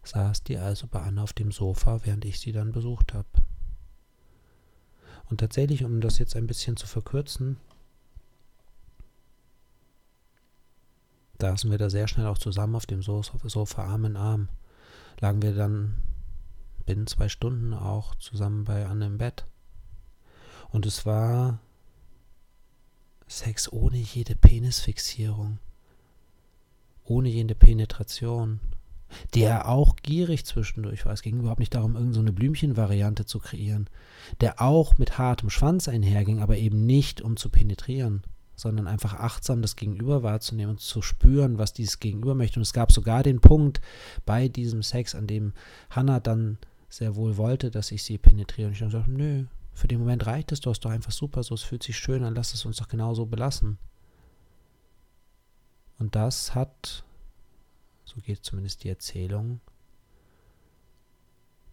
saß 0.02 0.42
die 0.44 0.58
also 0.58 0.86
bei 0.86 1.00
Anne 1.00 1.22
auf 1.22 1.32
dem 1.32 1.52
Sofa, 1.52 2.00
während 2.04 2.24
ich 2.24 2.40
sie 2.40 2.52
dann 2.52 2.72
besucht 2.72 3.14
habe. 3.14 3.28
Und 5.28 5.38
tatsächlich, 5.38 5.84
um 5.84 6.00
das 6.00 6.18
jetzt 6.18 6.36
ein 6.36 6.46
bisschen 6.46 6.76
zu 6.76 6.86
verkürzen, 6.86 7.56
saßen 11.40 11.70
wir 11.70 11.78
da 11.78 11.90
sehr 11.90 12.08
schnell 12.08 12.26
auch 12.26 12.38
zusammen 12.38 12.76
auf 12.76 12.86
dem 12.86 13.02
Sofa, 13.02 13.84
Arm 13.84 14.04
in 14.04 14.16
Arm. 14.16 14.48
Lagen 15.20 15.42
wir 15.42 15.54
dann 15.54 15.96
binnen 16.86 17.06
zwei 17.06 17.28
Stunden 17.28 17.74
auch 17.74 18.14
zusammen 18.14 18.64
bei 18.64 18.86
Anne 18.86 19.06
im 19.06 19.18
Bett. 19.18 19.44
Und 20.70 20.86
es 20.86 21.04
war 21.04 21.58
Sex 23.28 23.72
ohne 23.72 23.96
jede 23.96 24.34
Penisfixierung, 24.34 25.58
ohne 27.04 27.28
jede 27.28 27.54
Penetration, 27.54 28.60
der 29.34 29.68
auch 29.68 29.96
gierig 29.96 30.44
zwischendurch 30.44 31.06
war. 31.06 31.12
Es 31.12 31.22
ging 31.22 31.38
überhaupt 31.38 31.60
nicht 31.60 31.74
darum, 31.74 31.96
irgendeine 31.96 32.28
so 32.28 32.32
Blümchenvariante 32.32 33.24
zu 33.24 33.38
kreieren, 33.38 33.88
der 34.40 34.60
auch 34.60 34.98
mit 34.98 35.18
hartem 35.18 35.50
Schwanz 35.50 35.88
einherging, 35.88 36.40
aber 36.40 36.56
eben 36.56 36.86
nicht 36.86 37.20
um 37.20 37.36
zu 37.36 37.48
penetrieren, 37.48 38.22
sondern 38.54 38.86
einfach 38.86 39.14
achtsam 39.14 39.62
das 39.62 39.76
Gegenüber 39.76 40.22
wahrzunehmen 40.22 40.72
und 40.72 40.80
zu 40.80 41.02
spüren, 41.02 41.58
was 41.58 41.72
dieses 41.72 42.00
Gegenüber 42.00 42.34
möchte. 42.34 42.58
Und 42.58 42.62
es 42.62 42.72
gab 42.72 42.90
sogar 42.90 43.22
den 43.22 43.40
Punkt 43.40 43.80
bei 44.24 44.48
diesem 44.48 44.82
Sex, 44.82 45.14
an 45.14 45.26
dem 45.26 45.52
Hannah 45.90 46.20
dann 46.20 46.58
sehr 46.96 47.16
wohl 47.16 47.36
wollte, 47.36 47.70
dass 47.70 47.92
ich 47.92 48.02
sie 48.02 48.18
penetriere. 48.18 48.68
Und 48.68 48.72
ich 48.72 48.78
dann 48.80 48.88
gesagt, 48.88 49.08
nö, 49.08 49.44
für 49.72 49.88
den 49.88 50.00
Moment 50.00 50.26
reicht 50.26 50.52
es, 50.52 50.60
du 50.60 50.70
hast 50.70 50.80
doch 50.80 50.90
einfach 50.90 51.12
super 51.12 51.42
so, 51.42 51.54
es 51.54 51.62
fühlt 51.62 51.82
sich 51.82 51.98
schön 51.98 52.24
an, 52.24 52.34
lass 52.34 52.54
es 52.54 52.64
uns 52.64 52.78
doch 52.78 52.88
genauso 52.88 53.26
belassen. 53.26 53.78
Und 55.98 56.14
das 56.14 56.54
hat 56.54 57.04
so 58.06 58.20
geht 58.20 58.44
zumindest 58.44 58.84
die 58.84 58.88
Erzählung, 58.88 59.60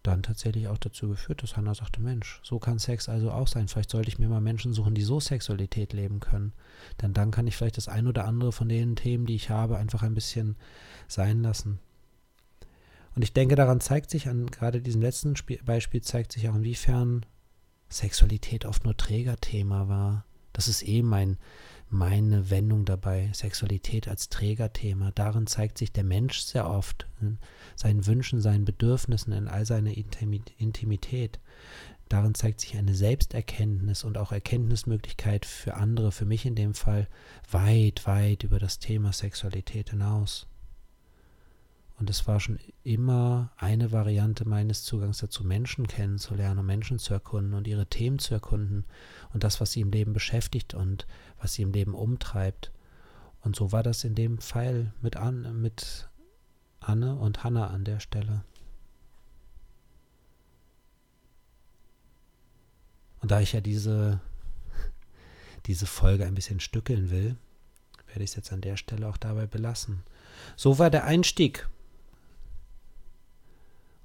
dann 0.02 0.22
tatsächlich 0.22 0.68
auch 0.68 0.76
dazu 0.76 1.08
geführt, 1.08 1.42
dass 1.42 1.56
Hannah 1.56 1.74
sagte, 1.74 2.02
Mensch, 2.02 2.40
so 2.42 2.58
kann 2.58 2.78
Sex 2.78 3.08
also 3.08 3.30
auch 3.30 3.48
sein. 3.48 3.68
Vielleicht 3.68 3.90
sollte 3.90 4.08
ich 4.08 4.18
mir 4.18 4.28
mal 4.28 4.42
Menschen 4.42 4.74
suchen, 4.74 4.94
die 4.94 5.02
so 5.02 5.18
Sexualität 5.18 5.94
leben 5.94 6.20
können. 6.20 6.52
Denn 7.00 7.14
dann 7.14 7.30
kann 7.30 7.46
ich 7.46 7.56
vielleicht 7.56 7.78
das 7.78 7.88
ein 7.88 8.06
oder 8.06 8.26
andere 8.26 8.52
von 8.52 8.68
den 8.68 8.96
Themen, 8.96 9.24
die 9.24 9.36
ich 9.36 9.48
habe, 9.48 9.78
einfach 9.78 10.02
ein 10.02 10.12
bisschen 10.12 10.56
sein 11.08 11.42
lassen. 11.42 11.78
Und 13.14 13.22
ich 13.22 13.32
denke, 13.32 13.54
daran 13.54 13.80
zeigt 13.80 14.10
sich, 14.10 14.28
an 14.28 14.46
gerade 14.46 14.80
diesem 14.80 15.00
letzten 15.00 15.36
Spiel, 15.36 15.60
Beispiel 15.64 16.02
zeigt 16.02 16.32
sich 16.32 16.48
auch, 16.48 16.54
inwiefern 16.54 17.24
Sexualität 17.88 18.64
oft 18.64 18.84
nur 18.84 18.96
Trägerthema 18.96 19.88
war. 19.88 20.24
Das 20.52 20.68
ist 20.68 20.86
eh 20.86 21.02
mein, 21.02 21.36
meine 21.90 22.50
Wendung 22.50 22.84
dabei, 22.84 23.30
Sexualität 23.32 24.08
als 24.08 24.28
Trägerthema. 24.28 25.12
Darin 25.12 25.46
zeigt 25.46 25.78
sich 25.78 25.92
der 25.92 26.04
Mensch 26.04 26.40
sehr 26.40 26.68
oft, 26.68 27.06
in 27.20 27.38
seinen 27.76 28.06
Wünschen, 28.06 28.40
seinen 28.40 28.64
Bedürfnissen, 28.64 29.32
in 29.32 29.48
all 29.48 29.64
seiner 29.64 29.92
Intimität. 29.96 31.40
Darin 32.08 32.34
zeigt 32.34 32.60
sich 32.60 32.76
eine 32.76 32.94
Selbsterkenntnis 32.94 34.04
und 34.04 34.18
auch 34.18 34.32
Erkenntnismöglichkeit 34.32 35.46
für 35.46 35.74
andere, 35.74 36.12
für 36.12 36.24
mich 36.24 36.46
in 36.46 36.54
dem 36.54 36.74
Fall, 36.74 37.08
weit, 37.50 38.06
weit 38.06 38.44
über 38.44 38.58
das 38.58 38.78
Thema 38.78 39.12
Sexualität 39.12 39.90
hinaus. 39.90 40.46
Und 42.04 42.10
es 42.10 42.26
war 42.26 42.38
schon 42.38 42.58
immer 42.82 43.50
eine 43.56 43.90
Variante 43.90 44.46
meines 44.46 44.82
Zugangs 44.82 45.16
dazu, 45.16 45.42
Menschen 45.42 45.86
kennenzulernen, 45.86 46.66
Menschen 46.66 46.98
zu 46.98 47.14
erkunden 47.14 47.54
und 47.54 47.66
ihre 47.66 47.86
Themen 47.86 48.18
zu 48.18 48.34
erkunden 48.34 48.84
und 49.32 49.42
das, 49.42 49.58
was 49.58 49.72
sie 49.72 49.80
im 49.80 49.90
Leben 49.90 50.12
beschäftigt 50.12 50.74
und 50.74 51.06
was 51.40 51.54
sie 51.54 51.62
im 51.62 51.72
Leben 51.72 51.94
umtreibt. 51.94 52.72
Und 53.40 53.56
so 53.56 53.72
war 53.72 53.82
das 53.82 54.04
in 54.04 54.14
dem 54.14 54.36
Fall 54.36 54.92
mit, 55.00 55.16
An 55.16 55.62
mit 55.62 56.10
Anne 56.78 57.16
und 57.16 57.42
Hanna 57.42 57.68
an 57.68 57.84
der 57.84 58.00
Stelle. 58.00 58.44
Und 63.22 63.30
da 63.30 63.40
ich 63.40 63.54
ja 63.54 63.62
diese, 63.62 64.20
diese 65.64 65.86
Folge 65.86 66.26
ein 66.26 66.34
bisschen 66.34 66.60
stückeln 66.60 67.10
will, 67.10 67.38
werde 68.08 68.24
ich 68.24 68.28
es 68.32 68.36
jetzt 68.36 68.52
an 68.52 68.60
der 68.60 68.76
Stelle 68.76 69.08
auch 69.08 69.16
dabei 69.16 69.46
belassen. 69.46 70.02
So 70.54 70.78
war 70.78 70.90
der 70.90 71.04
Einstieg 71.04 71.66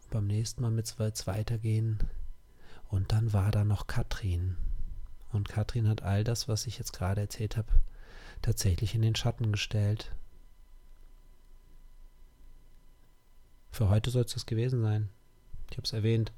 beim 0.09 0.27
nächsten 0.27 0.61
Mal 0.61 0.71
mit 0.71 0.85
es 0.99 1.27
weitergehen. 1.27 1.99
Und 2.89 3.11
dann 3.11 3.33
war 3.33 3.51
da 3.51 3.63
noch 3.63 3.87
Katrin. 3.87 4.55
Und 5.31 5.49
Katrin 5.49 5.87
hat 5.87 6.01
all 6.01 6.23
das, 6.23 6.47
was 6.47 6.65
ich 6.65 6.77
jetzt 6.77 6.93
gerade 6.93 7.21
erzählt 7.21 7.55
habe, 7.55 7.71
tatsächlich 8.41 8.95
in 8.95 9.01
den 9.01 9.15
Schatten 9.15 9.51
gestellt. 9.51 10.11
Für 13.71 13.89
heute 13.89 14.09
soll 14.09 14.23
es 14.23 14.33
das 14.33 14.45
gewesen 14.45 14.81
sein. 14.81 15.09
Ich 15.69 15.77
habe 15.77 15.85
es 15.85 15.93
erwähnt. 15.93 16.31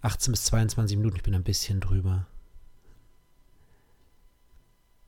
18 0.00 0.32
bis 0.32 0.44
22 0.44 0.96
Minuten, 0.96 1.16
ich 1.16 1.22
bin 1.22 1.34
ein 1.34 1.44
bisschen 1.44 1.80
drüber. 1.80 2.26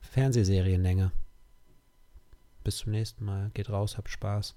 Fernsehserienlänge. 0.01 1.13
Bis 2.65 2.79
zum 2.79 2.93
nächsten 2.93 3.25
Mal. 3.25 3.51
Geht 3.55 3.71
raus, 3.71 3.97
habt 3.97 4.11
Spaß. 4.11 4.55